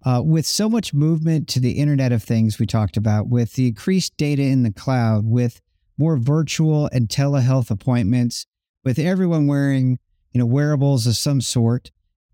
Uh, 0.05 0.23
with 0.23 0.47
so 0.47 0.69
much 0.69 0.95
movement 0.95 1.49
to 1.49 1.59
the 1.59 1.73
Internet 1.73 2.13
of 2.13 2.23
Things 2.23 2.61
we 2.61 2.67
talked 2.67 2.97
about, 2.97 3.29
with 3.29 3.55
the 3.55 3.67
increased 3.67 4.17
data 4.17 4.43
in 4.43 4.63
the 4.63 4.73
cloud, 4.73 5.25
with 5.25 5.61
more 5.99 6.17
virtual 6.17 6.89
and 6.93 7.09
telehealth 7.09 7.71
appointments, 7.71 8.47
with 8.85 9.01
everyone 9.01 9.49
wearing 9.49 9.99
you 10.33 10.39
know 10.39 10.47
wearables 10.47 11.07
of 11.07 11.17
some 11.17 11.41
sort 11.41 11.91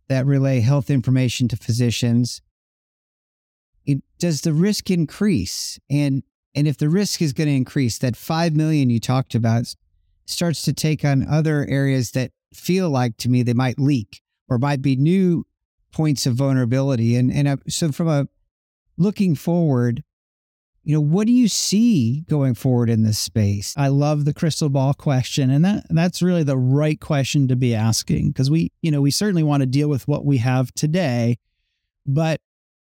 that 0.09 0.27
relay 0.27 0.61
health 0.61 0.91
information 0.91 1.49
to 1.49 1.57
physicians, 1.57 2.43
it, 3.87 4.03
does 4.19 4.43
the 4.43 4.53
risk 4.53 4.91
increase? 4.91 5.79
And 5.89 6.23
and 6.55 6.69
if 6.69 6.77
the 6.77 6.91
risk 6.91 7.23
is 7.23 7.33
going 7.33 7.49
to 7.49 7.55
increase, 7.55 7.97
that 7.99 8.17
five 8.17 8.55
million 8.55 8.91
you 8.91 9.01
talked 9.01 9.35
about 9.35 9.75
starts 10.27 10.63
to 10.63 10.73
take 10.73 11.05
on 11.05 11.27
other 11.29 11.67
areas 11.69 12.13
that 12.13 12.33
feel 12.53 12.91
like 12.91 13.17
to 13.19 13.29
me 13.29 13.43
they 13.43 13.55
might 13.55 13.79
leak 13.79 14.23
or 14.49 14.59
might 14.59 14.83
be 14.83 14.97
new 14.97 15.47
points 15.93 16.27
of 16.27 16.35
vulnerability. 16.35 17.17
And 17.17 17.33
and 17.33 17.49
uh, 17.49 17.57
so 17.69 17.93
from 17.93 18.09
a 18.09 18.27
looking 18.97 19.35
forward, 19.35 20.03
you 20.85 20.95
know, 20.95 21.01
what 21.01 21.27
do 21.27 21.33
you 21.33 21.49
see 21.49 22.25
going 22.29 22.55
forward 22.55 22.91
in 22.91 23.05
this 23.05 23.19
space? 23.19 23.75
I 23.77 23.89
love 23.89 24.25
the 24.25 24.35
crystal 24.35 24.69
ball 24.69 24.95
question, 24.95 25.51
and 25.51 25.65
that 25.65 25.87
that's 25.91 26.23
really 26.23 26.43
the 26.43 26.59
right 26.59 27.01
question 27.01 27.49
to 27.49 27.57
be 27.57 27.75
asking 27.75 28.31
because 28.31 28.51
we, 28.51 28.73
you 28.83 28.91
know, 28.91 29.01
we 29.01 29.11
certainly 29.11 29.45
want 29.45 29.61
to 29.61 29.67
deal 29.67 29.89
with 29.89 30.09
what 30.09 30.25
we 30.25 30.39
have 30.39 30.73
today, 30.75 31.39
but 32.05 32.41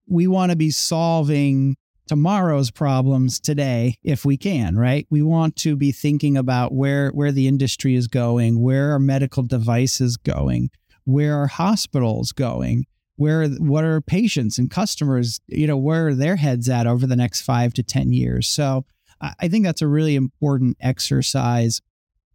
we 0.07 0.27
want 0.27 0.51
to 0.51 0.57
be 0.57 0.70
solving 0.70 1.77
tomorrow's 2.06 2.70
problems 2.70 3.40
today 3.40 3.96
if 4.02 4.24
we 4.24 4.36
can 4.36 4.76
right? 4.76 5.06
We 5.10 5.22
want 5.22 5.56
to 5.56 5.76
be 5.76 5.92
thinking 5.92 6.36
about 6.36 6.72
where 6.72 7.10
where 7.10 7.32
the 7.32 7.48
industry 7.48 7.94
is 7.94 8.08
going 8.08 8.60
where 8.60 8.94
are 8.94 8.98
medical 8.98 9.42
devices 9.42 10.16
going 10.16 10.70
where 11.04 11.40
are 11.40 11.46
hospitals 11.46 12.32
going 12.32 12.86
where 13.16 13.46
what 13.48 13.84
are 13.84 14.00
patients 14.00 14.58
and 14.58 14.70
customers 14.70 15.40
you 15.46 15.66
know 15.66 15.76
where 15.76 16.08
are 16.08 16.14
their 16.14 16.36
heads 16.36 16.68
at 16.68 16.86
over 16.86 17.06
the 17.06 17.16
next 17.16 17.42
5 17.42 17.72
to 17.74 17.82
10 17.82 18.12
years? 18.12 18.48
So 18.48 18.84
i 19.20 19.48
think 19.48 19.64
that's 19.64 19.82
a 19.82 19.88
really 19.88 20.16
important 20.16 20.76
exercise. 20.80 21.80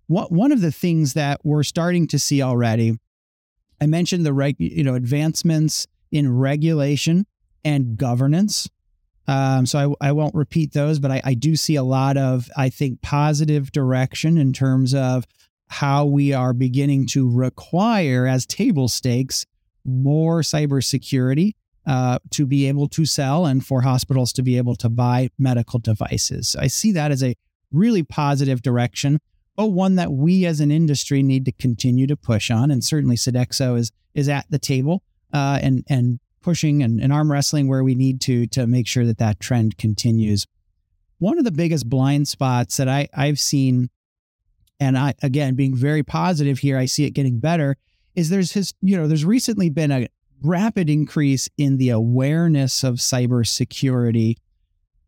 What 0.08 0.32
one 0.32 0.52
of 0.52 0.62
the 0.62 0.72
things 0.72 1.14
that 1.14 1.42
we're 1.44 1.64
starting 1.64 2.08
to 2.08 2.20
see 2.20 2.42
already 2.42 2.98
i 3.80 3.86
mentioned 3.86 4.26
the 4.26 4.34
reg, 4.34 4.56
you 4.58 4.84
know 4.84 4.96
advancements 4.96 5.86
in 6.12 6.36
regulation 6.36 7.28
and 7.64 7.98
governance 7.98 8.68
um, 9.30 9.68
so 9.68 9.96
I, 10.02 10.08
I 10.10 10.12
won't 10.12 10.34
repeat 10.34 10.74
those, 10.74 10.98
but 10.98 11.12
I, 11.12 11.22
I 11.24 11.34
do 11.36 11.56
see 11.56 11.76
a 11.76 11.84
lot 11.84 12.18
of, 12.18 12.50
I 12.58 12.70
think, 12.70 13.04
positive 13.04 13.72
direction 13.72 14.40
in 14.40 14.54
terms 14.54 14.96
of 14.96 15.28
how 15.68 16.06
we 16.06 16.34
are 16.34 16.52
beginning 16.52 17.06
to 17.10 17.30
require 17.30 18.26
as 18.26 18.48
table 18.48 18.88
stakes 18.88 19.46
more 19.86 20.42
cybersecurity 20.42 21.54
uh, 21.86 22.18
to 22.32 22.48
be 22.48 22.68
able 22.68 22.88
to 22.88 23.06
sell 23.06 23.46
and 23.46 23.64
for 23.64 23.82
hospitals 23.82 24.34
to 24.34 24.42
be 24.42 24.58
able 24.58 24.76
to 24.78 24.90
buy 24.90 25.30
medical 25.38 25.78
devices. 25.78 26.50
So 26.50 26.60
I 26.60 26.66
see 26.66 26.92
that 26.94 27.12
as 27.12 27.24
a 27.24 27.36
really 27.72 28.02
positive 28.02 28.64
direction, 28.64 29.20
but 29.56 29.68
one 29.68 29.94
that 29.98 30.12
we 30.12 30.48
as 30.48 30.60
an 30.60 30.72
industry 30.72 31.22
need 31.22 31.46
to 31.46 31.52
continue 31.52 32.08
to 32.08 32.18
push 32.18 32.50
on. 32.50 32.72
And 32.72 32.84
certainly 32.84 33.16
Sodexo 33.16 33.78
is 33.78 33.92
is 34.16 34.28
at 34.28 34.50
the 34.50 34.58
table 34.58 35.04
uh, 35.34 35.60
and 35.62 35.84
and 35.88 36.20
pushing 36.42 36.84
and, 36.84 37.00
and 37.00 37.12
arm 37.12 37.32
wrestling 37.32 37.68
where 37.68 37.84
we 37.84 37.96
need 37.96 38.22
to 38.22 38.48
to 38.48 38.68
make 38.68 38.88
sure 38.88 39.06
that 39.06 39.18
that 39.18 39.40
trend 39.40 39.78
continues. 39.78 40.46
One 41.18 41.38
of 41.38 41.44
the 41.44 41.52
biggest 41.52 41.90
blind 41.90 42.28
spots 42.28 42.78
that 42.78 42.88
I, 42.88 43.10
I've 43.14 43.40
seen, 43.40 43.90
and 44.80 44.98
I 44.98 45.14
again 45.22 45.56
being 45.56 45.76
very 45.76 46.04
positive 46.04 46.60
here, 46.60 46.78
I 46.78 46.86
see 46.86 47.06
it 47.06 47.12
getting 47.12 47.40
better. 47.40 47.78
Is 48.16 48.30
there's 48.30 48.54
his 48.54 48.74
you 48.82 48.98
know 48.98 49.08
there's 49.08 49.26
recently 49.26 49.70
been 49.70 49.92
a 49.92 50.08
rapid 50.42 50.90
increase 50.90 51.50
in 51.58 51.78
the 51.78 51.90
awareness 51.90 52.84
of 52.84 52.96
cybersecurity 52.96 54.36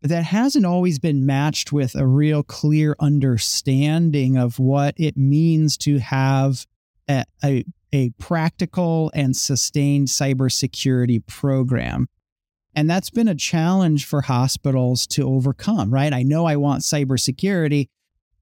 that 0.02 0.24
hasn't 0.24 0.66
always 0.66 0.98
been 0.98 1.24
matched 1.24 1.72
with 1.72 1.94
a 1.94 2.06
real 2.06 2.42
clear 2.42 2.96
understanding 2.98 4.36
of 4.36 4.58
what 4.58 4.94
it 4.98 5.16
means 5.16 5.76
to 5.78 5.98
have 5.98 6.66
a, 7.08 7.24
a, 7.44 7.64
a 7.92 8.10
practical 8.18 9.10
and 9.14 9.36
sustained 9.36 10.08
cybersecurity 10.08 11.26
program. 11.26 12.08
And 12.74 12.88
that's 12.88 13.10
been 13.10 13.28
a 13.28 13.34
challenge 13.34 14.06
for 14.06 14.22
hospitals 14.22 15.06
to 15.08 15.28
overcome, 15.28 15.92
right? 15.92 16.12
I 16.12 16.22
know 16.22 16.46
I 16.46 16.56
want 16.56 16.82
cybersecurity, 16.82 17.88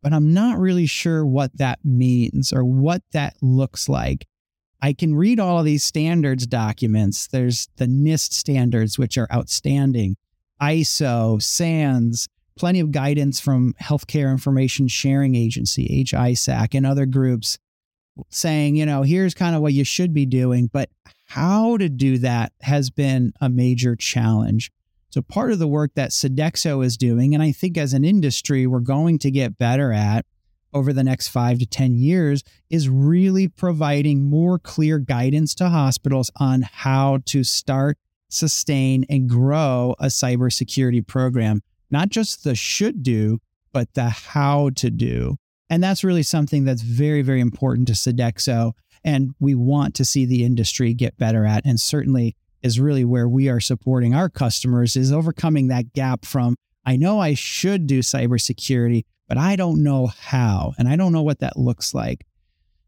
but 0.03 0.13
I'm 0.13 0.33
not 0.33 0.59
really 0.59 0.87
sure 0.87 1.27
what 1.27 1.57
that 1.59 1.81
means 1.85 2.53
or 2.53 2.65
what 2.65 3.03
that 3.13 3.35
looks 3.43 3.89
like. 3.89 4.27
I 4.81 4.93
can 4.93 5.15
read 5.15 5.41
all 5.41 5.59
of 5.59 5.65
these 5.65 5.85
standards 5.85 6.47
documents. 6.47 7.27
There's 7.27 7.69
the 7.77 7.87
NIST 7.87 8.33
standards, 8.33 8.99
which 8.99 9.19
are 9.19 9.29
outstanding, 9.33 10.17
ISO, 10.63 11.43
SANS, 11.43 12.29
plenty 12.57 12.81
of 12.81 12.93
guidance 12.93 13.41
from 13.41 13.75
Healthcare 13.83 14.31
Information 14.31 14.89
Sharing 14.89 15.35
Agency, 15.35 16.05
HISAC, 16.07 16.75
and 16.75 16.87
other 16.87 17.05
groups 17.05 17.59
saying, 18.29 18.77
you 18.77 18.87
know, 18.87 19.03
here's 19.03 19.35
kind 19.35 19.57
of 19.57 19.63
what 19.63 19.73
you 19.73 19.85
should 19.85 20.13
be 20.13 20.27
doing, 20.27 20.69
but 20.73 20.91
how 21.27 21.77
to 21.77 21.89
do 21.89 22.19
that 22.19 22.53
has 22.63 22.91
been 22.91 23.33
a 23.41 23.49
major 23.49 23.97
challenge. 23.97 24.71
So, 25.11 25.23
part 25.23 25.53
of 25.53 25.59
the 25.59 25.69
work 25.69 25.93
that 25.95 26.11
Sodexo 26.11 26.85
is 26.85 26.97
doing, 26.97 27.35
and 27.35 27.43
I 27.43 27.53
think 27.53 27.77
as 27.77 27.93
an 27.93 28.05
industry, 28.05 28.67
we're 28.67 28.81
going 28.81 29.19
to 29.21 29.31
get 29.31 29.59
better 29.59 29.93
at 29.93 30.25
over 30.73 30.93
the 30.93 31.03
next 31.03 31.29
five 31.29 31.59
to 31.59 31.67
10 31.67 31.97
years, 31.97 32.45
is 32.69 32.89
really 32.89 33.49
providing 33.49 34.31
more 34.31 34.59
clear 34.59 34.99
guidance 34.99 35.53
to 35.57 35.69
hospitals 35.69 36.31
on 36.37 36.63
how 36.63 37.19
to 37.27 37.43
start 37.43 37.99
sustain, 38.31 39.05
and 39.11 39.29
grow 39.29 39.95
a 39.99 40.07
cybersecurity 40.07 41.07
program. 41.07 41.63
Not 41.91 42.09
just 42.09 42.45
the 42.45 42.55
should 42.55 43.03
do, 43.03 43.41
but 43.73 43.93
the 43.95 44.09
how 44.09 44.71
to 44.77 44.91
do. 44.91 45.37
And 45.71 45.83
that's 45.83 46.05
really 46.05 46.25
something 46.25 46.65
that's 46.65 46.83
very, 46.83 47.23
very 47.23 47.41
important 47.41 47.89
to 47.89 47.95
Sodexo. 47.95 48.73
And 49.05 49.35
we 49.41 49.55
want 49.55 49.95
to 49.95 50.05
see 50.05 50.27
the 50.27 50.45
industry 50.45 50.93
get 50.93 51.17
better 51.17 51.47
at. 51.47 51.65
And 51.65 51.81
certainly 51.81 52.37
is 52.63 52.79
really 52.79 53.05
where 53.05 53.29
we 53.29 53.49
are 53.49 53.61
supporting 53.61 54.15
our 54.15 54.29
customers 54.29 54.97
is 54.97 55.13
overcoming 55.13 55.69
that 55.69 55.93
gap 55.95 56.27
from 56.27 56.57
I 56.85 56.97
know 56.97 57.21
I 57.21 57.35
should 57.35 57.87
do 57.87 58.01
cybersecurity, 58.01 59.05
but 59.29 59.39
I 59.39 59.55
don't 59.55 59.83
know 59.83 60.07
how, 60.07 60.73
and 60.79 60.89
I 60.89 60.97
don't 60.97 61.13
know 61.13 61.23
what 61.23 61.41
that 61.41 61.57
looks 61.57 61.95
like. 61.95 62.27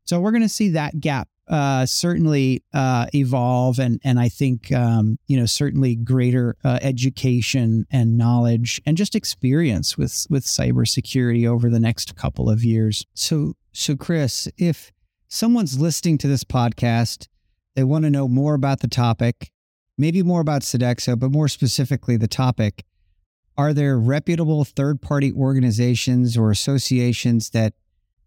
So 0.05 0.19
we're 0.19 0.33
going 0.33 0.43
to 0.43 0.49
see 0.49 0.71
that 0.71 0.99
gap 0.99 1.29
uh, 1.49 1.85
certainly 1.87 2.63
uh, 2.73 3.07
evolve, 3.15 3.79
and 3.79 4.01
and 4.05 4.21
I 4.21 4.29
think 4.29 4.73
um, 4.73 5.19
you 5.27 5.39
know 5.39 5.47
certainly 5.47 5.97
greater 5.97 6.57
uh, 6.65 6.79
education 6.83 7.87
and 7.91 8.17
knowledge 8.17 8.81
and 8.87 8.97
just 8.97 9.15
experience 9.15 9.99
with 9.99 10.27
with 10.31 10.45
cybersecurity 10.45 11.47
over 11.47 11.69
the 11.69 11.81
next 11.81 12.17
couple 12.17 12.49
of 12.49 12.65
years. 12.65 13.05
So 13.15 13.55
so 13.73 13.97
Chris, 13.97 14.49
if 14.57 14.93
someone's 15.29 15.81
listening 15.81 16.19
to 16.19 16.29
this 16.29 16.45
podcast, 16.45 17.27
they 17.75 17.85
want 17.85 18.05
to 18.05 18.11
know 18.11 18.29
more 18.29 18.55
about 18.55 18.81
the 18.81 18.89
topic, 18.89 19.51
maybe 19.99 20.23
more 20.23 20.41
about 20.41 20.63
Sodexo, 20.63 21.19
but 21.19 21.33
more 21.33 21.49
specifically 21.49 22.17
the 22.17 22.29
topic. 22.29 22.85
Are 23.57 23.75
there 23.75 23.99
reputable 23.99 24.65
third 24.65 25.03
party 25.03 25.33
organizations 25.33 26.37
or 26.37 26.51
associations 26.51 27.51
that 27.51 27.75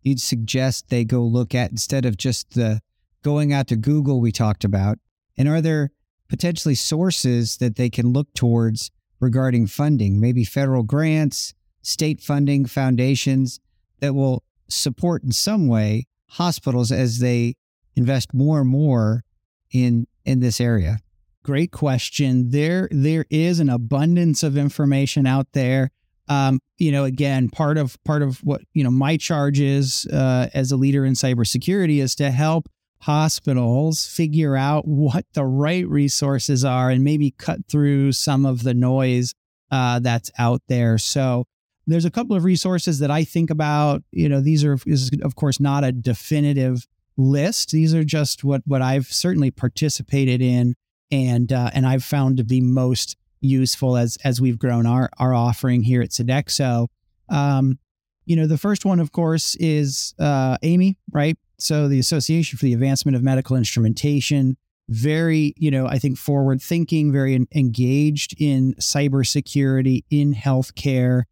you'd 0.04 0.21
suggest 0.21 0.89
they 0.89 1.04
go 1.04 1.23
look 1.23 1.56
at 1.56 1.71
instead 1.71 2.06
of 2.06 2.15
just 2.17 2.51
the 2.51 2.82
going 3.25 3.51
out 3.51 3.65
to 3.65 3.75
Google 3.75 4.21
we 4.21 4.31
talked 4.31 4.63
about? 4.63 4.99
And 5.35 5.49
are 5.49 5.59
there 5.59 5.89
potentially 6.29 6.75
sources 6.75 7.57
that 7.57 7.75
they 7.75 7.89
can 7.89 8.13
look 8.13 8.31
towards 8.35 8.91
regarding 9.19 9.65
funding, 9.65 10.19
maybe 10.19 10.43
federal 10.43 10.83
grants, 10.83 11.55
state 11.81 12.21
funding, 12.21 12.65
foundations 12.67 13.59
that 13.99 14.13
will 14.13 14.43
support 14.69 15.23
in 15.23 15.31
some 15.31 15.67
way 15.67 16.05
hospitals 16.29 16.91
as 16.91 17.17
they 17.17 17.55
invest 17.95 18.31
more 18.31 18.61
and 18.61 18.69
more 18.69 19.23
in 19.71 20.05
in 20.23 20.39
this 20.39 20.61
area? 20.61 20.99
Great 21.43 21.71
question. 21.71 22.51
There 22.51 22.88
there 22.91 23.25
is 23.31 23.59
an 23.59 23.69
abundance 23.69 24.43
of 24.43 24.55
information 24.55 25.25
out 25.25 25.47
there 25.53 25.89
um, 26.27 26.59
you 26.79 26.91
know, 26.91 27.03
again, 27.03 27.49
part 27.49 27.77
of 27.77 28.03
part 28.03 28.21
of 28.21 28.39
what 28.39 28.61
you 28.73 28.83
know 28.83 28.89
my 28.89 29.17
charge 29.17 29.59
is 29.59 30.07
uh, 30.11 30.49
as 30.53 30.71
a 30.71 30.77
leader 30.77 31.05
in 31.05 31.13
cybersecurity 31.13 32.01
is 32.01 32.15
to 32.15 32.31
help 32.31 32.67
hospitals 33.05 34.07
figure 34.07 34.55
out 34.55 34.87
what 34.87 35.25
the 35.33 35.45
right 35.45 35.87
resources 35.87 36.65
are 36.65 36.89
and 36.89 37.03
maybe 37.03 37.29
cut 37.37 37.59
through 37.69 38.11
some 38.11 38.47
of 38.47 38.63
the 38.63 38.73
noise 38.73 39.31
uh, 39.69 39.99
that's 39.99 40.31
out 40.39 40.63
there. 40.69 40.97
So 40.97 41.45
there's 41.85 42.05
a 42.05 42.09
couple 42.09 42.35
of 42.35 42.43
resources 42.43 42.97
that 42.99 43.11
I 43.11 43.23
think 43.23 43.51
about. 43.51 44.03
You 44.11 44.27
know, 44.27 44.41
these 44.41 44.63
are 44.63 44.79
is 44.87 45.11
of 45.21 45.35
course 45.35 45.59
not 45.59 45.83
a 45.83 45.91
definitive 45.91 46.87
list. 47.15 47.69
These 47.69 47.93
are 47.93 48.03
just 48.03 48.43
what 48.43 48.63
what 48.65 48.81
I've 48.81 49.05
certainly 49.05 49.51
participated 49.51 50.41
in 50.41 50.73
and 51.11 51.53
uh, 51.53 51.69
and 51.75 51.85
I've 51.85 52.03
found 52.03 52.37
to 52.37 52.43
be 52.43 52.59
most 52.59 53.17
useful 53.39 53.97
as 53.97 54.17
as 54.23 54.41
we've 54.41 54.57
grown 54.57 54.87
our 54.87 55.11
our 55.19 55.35
offering 55.35 55.83
here 55.83 56.01
at 56.01 56.09
Sodexo. 56.09 56.87
Um, 57.29 57.77
you 58.25 58.35
know, 58.35 58.47
the 58.47 58.57
first 58.57 58.83
one, 58.83 58.99
of 58.99 59.11
course, 59.11 59.55
is 59.59 60.15
uh, 60.17 60.57
AAMI, 60.63 60.95
right? 61.11 61.37
So 61.57 61.87
the 61.87 61.99
Association 61.99 62.57
for 62.57 62.65
the 62.65 62.73
Advancement 62.73 63.15
of 63.15 63.23
Medical 63.23 63.55
Instrumentation, 63.55 64.57
very, 64.89 65.53
you 65.57 65.71
know, 65.71 65.87
I 65.87 65.99
think 65.99 66.17
forward 66.17 66.61
thinking, 66.61 67.11
very 67.11 67.45
engaged 67.53 68.35
in 68.39 68.75
cybersecurity 68.75 70.03
in 70.09 70.33
healthcare. 70.33 71.23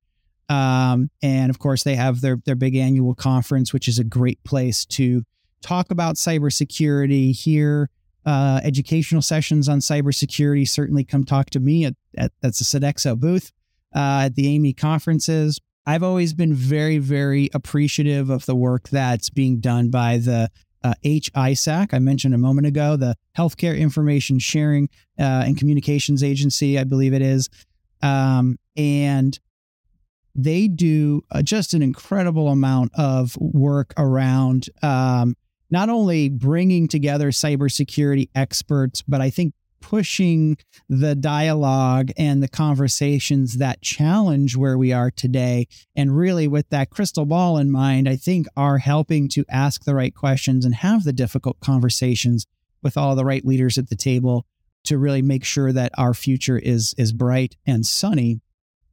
Um, 0.49 1.09
and 1.21 1.49
of 1.49 1.59
course, 1.59 1.83
they 1.83 1.95
have 1.95 2.21
their 2.21 2.37
their 2.45 2.55
big 2.55 2.75
annual 2.75 3.15
conference, 3.15 3.73
which 3.73 3.87
is 3.87 3.99
a 3.99 4.03
great 4.03 4.43
place 4.43 4.85
to 4.85 5.23
talk 5.61 5.91
about 5.91 6.15
cybersecurity, 6.15 7.35
hear 7.35 7.89
uh, 8.25 8.59
educational 8.63 9.21
sessions 9.21 9.67
on 9.67 9.79
cybersecurity, 9.79 10.67
certainly 10.67 11.03
come 11.03 11.23
talk 11.23 11.49
to 11.51 11.59
me 11.59 11.85
at, 11.85 11.95
at 12.17 12.31
that's 12.41 12.61
a 12.61 12.63
Sodexo 12.63 13.17
booth 13.17 13.51
uh, 13.95 14.23
at 14.25 14.35
the 14.35 14.45
AAMI 14.45 14.77
conferences. 14.77 15.59
I've 15.85 16.03
always 16.03 16.33
been 16.33 16.53
very, 16.53 16.97
very 16.97 17.49
appreciative 17.53 18.29
of 18.29 18.45
the 18.45 18.55
work 18.55 18.89
that's 18.89 19.29
being 19.29 19.59
done 19.59 19.89
by 19.89 20.17
the 20.17 20.49
uh, 20.83 20.93
HISAC, 21.03 21.93
I 21.93 21.99
mentioned 21.99 22.33
a 22.33 22.37
moment 22.37 22.67
ago, 22.67 22.97
the 22.97 23.15
Healthcare 23.37 23.77
Information 23.77 24.37
Sharing 24.39 24.89
uh, 25.17 25.43
and 25.45 25.57
Communications 25.57 26.23
Agency, 26.23 26.77
I 26.77 26.83
believe 26.83 27.13
it 27.13 27.21
is. 27.21 27.49
Um, 28.01 28.57
and 28.75 29.39
they 30.35 30.67
do 30.67 31.21
uh, 31.31 31.41
just 31.41 31.73
an 31.73 31.81
incredible 31.81 32.49
amount 32.49 32.91
of 32.95 33.37
work 33.37 33.93
around 33.97 34.69
um, 34.81 35.35
not 35.69 35.89
only 35.89 36.29
bringing 36.29 36.87
together 36.87 37.31
cybersecurity 37.31 38.29
experts, 38.35 39.01
but 39.01 39.21
I 39.21 39.29
think 39.29 39.53
pushing 39.83 40.57
the 40.87 41.13
dialogue 41.13 42.09
and 42.17 42.41
the 42.41 42.47
conversations 42.47 43.57
that 43.57 43.81
challenge 43.81 44.55
where 44.55 44.77
we 44.77 44.93
are 44.93 45.11
today. 45.11 45.67
And 45.93 46.17
really, 46.17 46.47
with 46.47 46.69
that 46.69 46.89
crystal 46.89 47.25
ball 47.25 47.57
in 47.57 47.69
mind, 47.69 48.07
I 48.07 48.15
think 48.15 48.47
are 48.55 48.77
helping 48.77 49.27
to 49.29 49.43
ask 49.49 49.83
the 49.83 49.93
right 49.93 50.15
questions 50.15 50.63
and 50.63 50.73
have 50.73 51.03
the 51.03 51.11
difficult 51.11 51.59
conversations 51.59 52.47
with 52.81 52.95
all 52.95 53.13
the 53.15 53.25
right 53.25 53.45
leaders 53.45 53.77
at 53.77 53.89
the 53.89 53.97
table 53.97 54.45
to 54.85 54.97
really 54.97 55.21
make 55.21 55.43
sure 55.43 55.73
that 55.73 55.91
our 55.97 56.13
future 56.13 56.57
is 56.57 56.95
is 56.97 57.11
bright 57.11 57.57
and 57.67 57.85
sunny. 57.85 58.39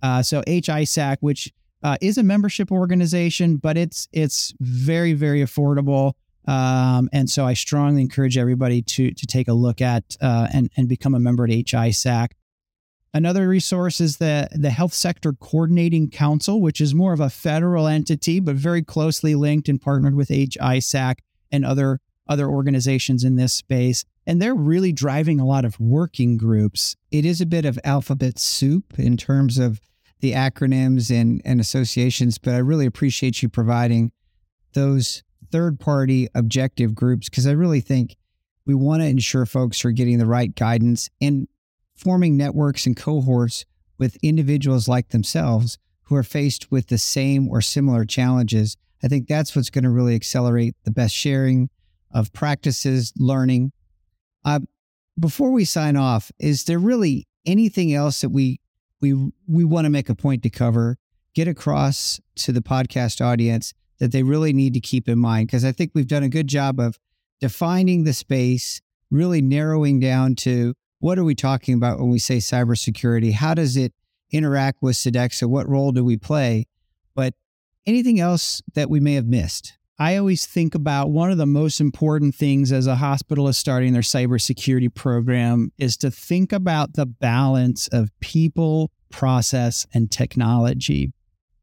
Uh, 0.03 0.23
so 0.23 0.43
HISAC, 0.43 1.19
which 1.21 1.53
uh, 1.85 1.97
is 2.01 2.19
a 2.19 2.23
membership 2.25 2.73
organization, 2.73 3.57
but 3.57 3.77
it's 3.77 4.09
it's 4.13 4.53
very 4.61 5.13
very 5.13 5.41
affordable. 5.41 6.15
Um, 6.47 7.09
and 7.13 7.29
so 7.29 7.47
I 7.47 7.55
strongly 7.55 8.01
encourage 8.01 8.39
everybody 8.39 8.83
to 8.83 9.13
to 9.13 9.27
take 9.27 9.49
a 9.49 9.53
look 9.53 9.81
at 9.81 10.17
uh, 10.21 10.49
and 10.53 10.71
and 10.77 10.89
become 10.89 11.15
a 11.15 11.21
member 11.21 11.45
at 11.45 11.51
HISAC. 11.51 12.31
Another 13.13 13.49
resource 13.49 14.01
is 14.01 14.19
the 14.19 14.49
the 14.53 14.71
Health 14.71 14.95
Sector 14.95 15.35
Coordinating 15.35 16.11
Council, 16.11 16.61
which 16.61 16.81
is 16.81 16.95
more 16.95 17.13
of 17.13 17.21
a 17.21 17.31
federal 17.31 17.87
entity, 17.87 18.41
but 18.41 18.57
very 18.57 18.83
closely 18.83 19.35
linked 19.35 19.69
and 19.69 19.81
partnered 19.81 20.15
with 20.15 20.29
HISAC 20.29 21.17
and 21.51 21.65
other 21.65 22.01
other 22.29 22.49
organizations 22.49 23.25
in 23.25 23.37
this 23.37 23.53
space. 23.53 24.05
And 24.27 24.41
they're 24.41 24.55
really 24.55 24.93
driving 24.93 25.41
a 25.41 25.47
lot 25.47 25.65
of 25.65 25.79
working 25.81 26.37
groups. 26.37 26.95
It 27.11 27.25
is 27.25 27.41
a 27.41 27.47
bit 27.47 27.65
of 27.65 27.79
alphabet 27.83 28.39
soup 28.39 28.99
in 28.99 29.17
terms 29.17 29.59
of 29.59 29.81
the 30.21 30.33
acronyms 30.33 31.11
and, 31.11 31.43
and 31.45 31.61
associations, 31.61 32.39
but 32.39 32.55
I 32.55 32.59
really 32.59 32.87
appreciate 32.87 33.43
you 33.43 33.49
providing 33.49 34.13
those 34.75 35.25
third 35.51 35.81
party 35.81 36.29
objective 36.35 36.95
groups 36.95 37.29
because 37.29 37.47
I 37.47 37.53
really 37.53 37.81
think 37.81 38.17
we 38.67 38.75
want 38.75 39.03
to 39.03 39.07
ensure 39.07 39.47
folks 39.47 39.85
are 39.85 39.91
getting 39.91 40.19
the 40.19 40.27
right 40.27 40.55
guidance 40.55 41.09
and 41.21 41.49
forming 41.97 42.37
networks 42.37 42.87
and 42.87 42.97
cohorts 42.97 43.65
with 43.99 44.17
individuals 44.23 44.89
like 44.89 45.09
themselves 45.09 45.79
who 46.05 46.17
are 46.17 46.23
faced 46.23 46.71
with 46.71 46.89
the 46.89 46.99
same 46.99 47.49
or 47.49 47.61
similar 47.61 48.05
challenges. 48.05 48.77
I 49.03 49.09
think 49.09 49.29
that's 49.29 49.55
what's 49.55 49.71
going 49.71 49.85
to 49.85 49.91
really 49.91 50.15
accelerate 50.15 50.75
the 50.85 50.91
best 50.91 51.15
sharing 51.15 51.71
of 52.13 52.33
practices, 52.33 53.13
learning. 53.17 53.73
Uh, 54.45 54.61
before 55.19 55.51
we 55.51 55.65
sign 55.65 55.97
off, 55.97 56.33
is 56.39 56.65
there 56.65 56.79
really 56.79 57.29
anything 57.47 57.93
else 57.93 58.21
that 58.23 58.31
we 58.31 58.61
we 59.01 59.15
we 59.47 59.65
want 59.65 59.87
to 59.87 59.91
make 59.91 60.09
a 60.09 60.15
point 60.15 60.43
to 60.43 60.51
cover, 60.51 60.99
get 61.35 61.49
across 61.49 62.21
to 62.37 62.53
the 62.53 62.61
podcast 62.61 63.25
audience 63.25 63.73
that 64.01 64.13
they 64.13 64.23
really 64.23 64.53
need 64.53 64.75
to 64.75 64.81
keep 64.81 65.09
in 65.09 65.19
mind 65.19 65.47
because 65.47 65.65
I 65.65 65.73
think 65.73 65.93
we've 65.95 66.09
done 66.09 66.23
a 66.23 66.29
good 66.29 66.49
job 66.49 66.81
of 66.81 66.99
defining 67.41 68.05
the 68.05 68.13
space, 68.13 68.81
really 69.11 69.41
narrowing 69.41 70.01
down 70.01 70.35
to 70.37 70.75
what 70.99 71.19
are 71.19 71.25
we 71.25 71.35
talking 71.35 71.75
about 71.75 71.99
when 71.99 72.11
we 72.11 72.19
say 72.19 72.39
cybersecurity? 72.39 73.33
How 73.33 73.55
does 73.55 73.77
it 73.77 73.95
interact 74.31 74.83
with 74.83 74.97
Sodexo? 74.97 75.47
What 75.49 75.69
role 75.69 75.93
do 75.93 76.05
we 76.05 76.17
play? 76.17 76.67
But 77.15 77.35
anything 77.87 78.21
else 78.21 78.63
that 78.75 78.91
we 78.91 79.01
may 79.01 79.15
have 79.15 79.27
missed? 79.27 79.79
I 79.99 80.17
always 80.17 80.47
think 80.47 80.75
about 80.75 81.11
one 81.11 81.31
of 81.31 81.37
the 81.37 81.47
most 81.47 81.79
important 81.79 82.35
things 82.35 82.73
as 82.73 82.87
a 82.87 82.97
hospital 82.97 83.49
is 83.49 83.59
starting 83.59 83.93
their 83.93 84.01
cybersecurity 84.01 84.95
program 84.95 85.73
is 85.77 85.99
to 85.99 86.11
think 86.11 86.53
about 86.53 86.95
the 86.95 87.05
balance 87.05 87.87
of 87.89 88.11
people, 88.21 88.93
process, 89.11 89.87
and 89.93 90.11
technology 90.11 91.13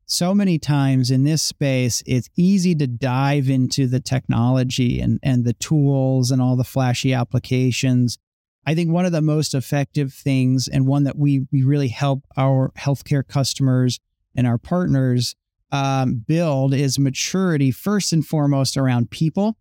so 0.07 0.33
many 0.33 0.57
times 0.57 1.11
in 1.11 1.23
this 1.23 1.43
space, 1.43 2.01
it's 2.05 2.29
easy 2.37 2.73
to 2.75 2.87
dive 2.87 3.49
into 3.49 3.87
the 3.87 3.99
technology 3.99 5.01
and, 5.01 5.19
and 5.21 5.43
the 5.43 5.53
tools 5.53 6.31
and 6.31 6.41
all 6.41 6.55
the 6.55 6.63
flashy 6.63 7.13
applications. 7.13 8.17
I 8.65 8.73
think 8.73 8.89
one 8.89 9.05
of 9.05 9.11
the 9.11 9.21
most 9.21 9.53
effective 9.53 10.13
things 10.13 10.69
and 10.69 10.87
one 10.87 11.03
that 11.03 11.17
we, 11.17 11.45
we 11.51 11.61
really 11.61 11.89
help 11.89 12.25
our 12.37 12.71
healthcare 12.77 13.27
customers 13.27 13.99
and 14.33 14.47
our 14.47 14.57
partners 14.57 15.35
um, 15.73 16.23
build 16.25 16.73
is 16.73 16.97
maturity, 16.97 17.71
first 17.71 18.13
and 18.13 18.25
foremost, 18.25 18.77
around 18.77 19.11
people 19.11 19.57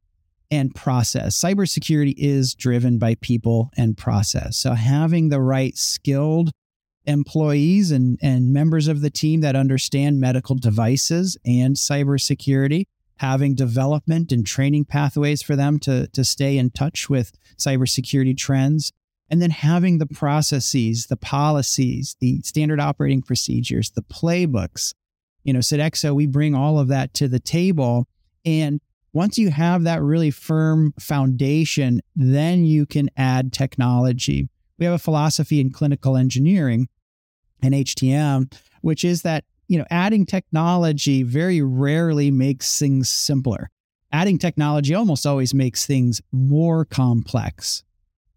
and 0.48 0.72
process. 0.76 1.36
Cybersecurity 1.36 2.14
is 2.16 2.54
driven 2.54 2.98
by 2.98 3.16
people 3.16 3.70
and 3.76 3.96
process. 3.96 4.56
So 4.56 4.74
having 4.74 5.28
the 5.28 5.40
right 5.40 5.76
skilled 5.76 6.52
employees 7.06 7.90
and, 7.90 8.18
and 8.22 8.52
members 8.52 8.88
of 8.88 9.00
the 9.00 9.10
team 9.10 9.40
that 9.40 9.56
understand 9.56 10.20
medical 10.20 10.56
devices 10.56 11.36
and 11.44 11.76
cybersecurity, 11.76 12.86
having 13.18 13.54
development 13.54 14.32
and 14.32 14.46
training 14.46 14.84
pathways 14.84 15.42
for 15.42 15.56
them 15.56 15.78
to, 15.78 16.06
to 16.08 16.24
stay 16.24 16.58
in 16.58 16.70
touch 16.70 17.08
with 17.08 17.32
cybersecurity 17.56 18.36
trends, 18.36 18.92
and 19.30 19.42
then 19.42 19.50
having 19.50 19.98
the 19.98 20.06
processes, 20.06 21.06
the 21.06 21.16
policies, 21.16 22.16
the 22.20 22.40
standard 22.42 22.80
operating 22.80 23.22
procedures, 23.22 23.90
the 23.90 24.02
playbooks. 24.02 24.94
You 25.42 25.52
know, 25.52 25.60
Sodexo, 25.60 26.14
we 26.14 26.26
bring 26.26 26.54
all 26.54 26.78
of 26.78 26.88
that 26.88 27.14
to 27.14 27.28
the 27.28 27.40
table. 27.40 28.06
And 28.44 28.80
once 29.12 29.38
you 29.38 29.50
have 29.50 29.84
that 29.84 30.02
really 30.02 30.30
firm 30.30 30.92
foundation, 31.00 32.00
then 32.14 32.64
you 32.64 32.84
can 32.86 33.10
add 33.16 33.52
technology. 33.52 34.48
We 34.78 34.84
have 34.84 34.94
a 34.94 34.98
philosophy 34.98 35.58
in 35.60 35.70
clinical 35.70 36.16
engineering 36.16 36.88
and 37.62 37.74
HTM, 37.74 38.52
which 38.82 39.04
is 39.04 39.22
that, 39.22 39.44
you 39.68 39.78
know, 39.78 39.86
adding 39.90 40.26
technology 40.26 41.22
very 41.22 41.60
rarely 41.62 42.30
makes 42.30 42.78
things 42.78 43.08
simpler. 43.08 43.70
Adding 44.12 44.38
technology 44.38 44.94
almost 44.94 45.26
always 45.26 45.52
makes 45.52 45.86
things 45.86 46.20
more 46.32 46.84
complex. 46.84 47.84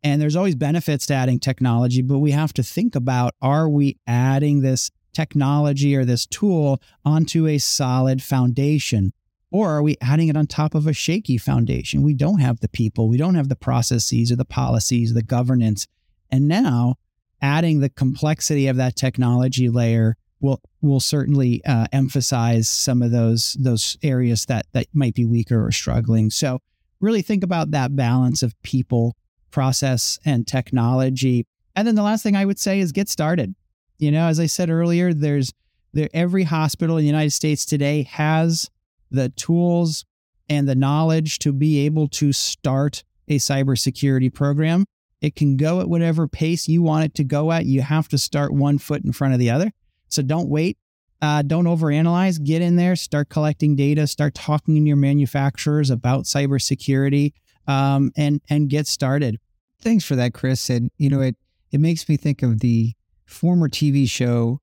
And 0.04 0.22
there's 0.22 0.36
always 0.36 0.56
benefits 0.56 1.06
to 1.08 1.14
adding 1.14 1.40
technology, 1.40 2.02
but 2.02 2.20
we 2.20 2.32
have 2.32 2.54
to 2.54 2.64
think 2.64 2.96
about 2.96 3.36
are 3.42 3.70
we 3.70 3.98
adding 4.08 4.62
this 4.62 4.90
technology 5.14 5.96
or 5.96 6.06
this 6.06 6.26
tool 6.26 6.82
onto 7.04 7.48
a 7.48 7.58
solid 7.58 8.24
foundation? 8.24 9.12
Or 9.52 9.72
are 9.72 9.82
we 9.82 9.98
adding 10.00 10.28
it 10.28 10.38
on 10.38 10.48
top 10.48 10.76
of 10.76 10.86
a 10.88 10.94
shaky 10.94 11.38
foundation? 11.38 12.04
We 12.04 12.14
don't 12.14 12.40
have 12.40 12.60
the 12.60 12.70
people, 12.70 13.10
we 13.10 13.18
don't 13.18 13.36
have 13.36 13.50
the 13.50 13.56
processes 13.56 14.32
or 14.32 14.36
the 14.36 14.46
policies, 14.46 15.14
the 15.14 15.24
governance. 15.24 15.88
And 16.30 16.48
now 16.48 16.96
adding 17.42 17.80
the 17.80 17.90
complexity 17.90 18.68
of 18.68 18.78
that 18.78 18.96
technology 18.96 19.70
layer 19.70 20.16
will 20.42 20.62
will 20.82 21.00
certainly 21.00 21.62
uh, 21.66 21.88
emphasize 21.92 22.70
some 22.70 23.02
of 23.02 23.12
those 23.12 23.58
those 23.60 23.98
areas 24.04 24.46
that 24.46 24.66
that 24.74 24.88
might 24.94 25.14
be 25.14 25.26
weaker 25.26 25.66
or 25.66 25.72
struggling. 25.72 26.30
So 26.30 26.60
really 27.00 27.22
think 27.22 27.44
about 27.44 27.72
that 27.72 27.96
balance 27.96 28.44
of 28.44 28.60
people, 28.64 29.16
process, 29.52 30.20
and 30.26 30.48
technology. 30.48 31.46
And 31.76 31.88
then 31.88 31.96
the 31.96 32.04
last 32.04 32.24
thing 32.24 32.36
I 32.36 32.46
would 32.46 32.60
say 32.60 32.80
is 32.80 32.92
get 32.92 33.10
started. 33.10 33.56
You 33.98 34.12
know, 34.12 34.28
as 34.28 34.40
I 34.40 34.46
said 34.46 34.70
earlier, 34.70 35.14
there's 35.14 35.54
there 35.94 36.10
every 36.14 36.44
hospital 36.44 36.98
in 36.98 37.04
the 37.04 37.08
United 37.08 37.32
States 37.32 37.66
today 37.66 38.04
has 38.04 38.70
the 39.12 39.30
tools 39.30 40.06
and 40.48 40.68
the 40.68 40.76
knowledge 40.76 41.40
to 41.40 41.52
be 41.52 41.86
able 41.86 42.08
to 42.08 42.32
start 42.32 43.04
a 43.28 43.38
cybersecurity 43.38 44.34
program. 44.34 44.86
It 45.22 45.36
can 45.36 45.58
go 45.58 45.82
at 45.82 45.90
whatever 45.90 46.28
pace 46.28 46.68
you 46.68 46.82
want 46.82 47.06
it 47.06 47.14
to 47.16 47.24
go 47.24 47.52
at. 47.52 47.66
You 47.66 47.82
have 47.82 48.08
to 48.10 48.18
start 48.18 48.54
one 48.54 48.78
foot 48.78 49.04
in 49.04 49.12
front 49.12 49.34
of 49.34 49.40
the 49.40 49.50
other. 49.50 49.72
So 50.08 50.22
don't 50.22 50.50
wait. 50.50 50.78
Uh, 51.22 51.42
don't 51.42 51.66
overanalyze. 51.66 52.42
Get 52.42 52.62
in 52.62 52.78
there, 52.78 52.96
start 52.96 53.28
collecting 53.30 53.76
data, 53.76 54.08
start 54.08 54.34
talking 54.34 54.76
to 54.76 54.82
your 54.82 54.96
manufacturers 54.96 55.90
about 55.90 56.24
cybersecurity, 56.24 57.34
um, 57.68 58.12
and 58.16 58.42
and 58.50 58.70
get 58.70 58.88
started. 58.88 59.38
Thanks 59.82 60.06
for 60.06 60.16
that, 60.16 60.34
Chris. 60.34 60.70
And 60.70 60.92
you 60.98 61.10
know, 61.10 61.20
it 61.20 61.36
it 61.72 61.82
makes 61.82 62.08
me 62.08 62.16
think 62.16 62.42
of 62.42 62.60
the 62.62 62.94
former 63.26 63.68
TV 63.68 64.10
show 64.10 64.62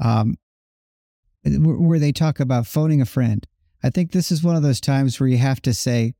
um, 0.00 0.36
where 1.44 1.98
they 2.00 2.12
talk 2.12 2.40
about 2.40 2.66
phoning 2.66 3.00
a 3.00 3.06
friend. 3.06 3.46
I 3.82 3.90
think 3.90 4.12
this 4.12 4.30
is 4.30 4.42
one 4.42 4.56
of 4.56 4.62
those 4.62 4.80
times 4.80 5.18
where 5.18 5.28
you 5.28 5.38
have 5.38 5.62
to 5.62 5.74
say, 5.74 6.14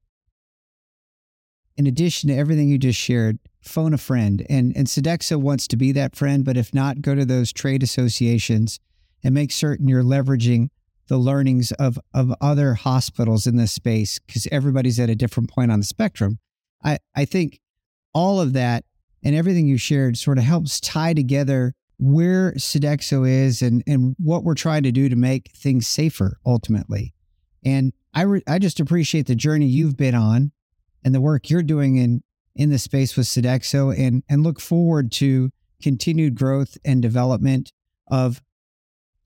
in 1.76 1.87
addition 1.87 2.28
to 2.28 2.37
everything 2.37 2.68
you 2.68 2.78
just 2.78 2.99
shared, 2.99 3.39
phone 3.63 3.95
a 3.95 3.99
friend. 3.99 4.45
And, 4.49 4.73
and 4.77 4.87
Sodexo 4.87 5.37
wants 5.37 5.67
to 5.69 5.77
be 5.77 5.93
that 5.93 6.17
friend, 6.17 6.45
but 6.45 6.57
if 6.57 6.75
not, 6.75 7.01
go 7.01 7.15
to 7.15 7.25
those 7.25 7.53
trade 7.53 7.83
associations 7.83 8.79
and 9.23 9.35
make 9.35 9.53
certain 9.53 9.89
you're 9.89 10.03
leveraging 10.03 10.69
the 11.09 11.19
learnings 11.19 11.73
of, 11.73 11.99
of 12.15 12.33
other 12.41 12.75
hospitals 12.75 13.47
in 13.47 13.57
this 13.57 13.73
space 13.73 14.19
because 14.19 14.49
everybody's 14.51 14.99
at 14.99 15.11
a 15.11 15.15
different 15.15 15.51
point 15.51 15.71
on 15.71 15.81
the 15.81 15.87
spectrum. 15.87 16.39
I, 16.85 16.99
I 17.15 17.25
think 17.25 17.61
all 18.13 18.41
of 18.41 18.53
that 18.55 18.85
and 19.23 19.35
everything 19.35 19.67
you 19.67 19.79
shared 19.79 20.17
sort 20.17 20.39
of 20.39 20.45
helps 20.45 20.81
tie 20.81 21.15
together 21.15 21.75
where 21.99 22.53
Sodexo 22.55 23.29
is 23.29 23.63
and, 23.63 23.83
and 23.87 24.17
what 24.19 24.43
we're 24.43 24.55
trying 24.55 24.83
to 24.83 24.93
do 24.93 25.09
to 25.09 25.17
make 25.17 25.51
things 25.55 25.87
safer 25.87 26.39
ultimately. 26.45 27.15
And 27.65 27.93
I, 28.13 28.23
re- 28.23 28.43
I 28.49 28.59
just 28.59 28.81
appreciate 28.81 29.27
the 29.27 29.37
journey 29.37 29.67
you've 29.67 29.97
been 29.97 30.15
on 30.15 30.51
and 31.05 31.15
the 31.15 31.21
work 31.21 31.49
you're 31.49 31.63
doing 31.63 31.97
in 31.97 32.23
in 32.55 32.71
the 32.71 32.79
space 32.79 33.17
with 33.17 33.27
Sodexo 33.27 33.97
and, 33.99 34.23
and 34.29 34.43
look 34.43 34.61
forward 34.61 35.11
to 35.13 35.51
continued 35.83 36.35
growth 36.35 36.79
and 36.85 37.03
development 37.03 37.73
of 38.09 38.43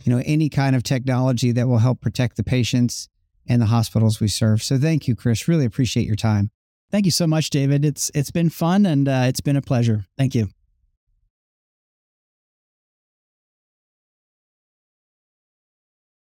you 0.05 0.13
know 0.13 0.23
any 0.25 0.49
kind 0.49 0.77
of 0.77 0.83
technology 0.83 1.53
that 1.53 1.69
will 1.69 1.79
help 1.79 2.01
protect 2.01 2.37
the 2.37 2.45
patients 2.45 3.09
and 3.49 3.63
the 3.63 3.67
hospitals 3.67 4.21
we 4.21 4.29
serve. 4.29 4.63
So 4.63 4.79
thank 4.79 5.07
you, 5.07 5.15
Chris. 5.15 5.49
Really 5.49 5.65
appreciate 5.65 6.07
your 6.07 6.17
time. 6.17 6.51
Thank 6.91 7.05
you 7.05 7.11
so 7.11 7.27
much, 7.27 7.51
David. 7.51 7.85
It's 7.85 8.11
it's 8.15 8.31
been 8.31 8.51
fun 8.51 8.87
and 8.87 9.09
uh, 9.09 9.25
it's 9.27 9.41
been 9.41 9.57
a 9.57 9.63
pleasure. 9.63 10.07
Thank 10.17 10.35
you. 10.35 10.56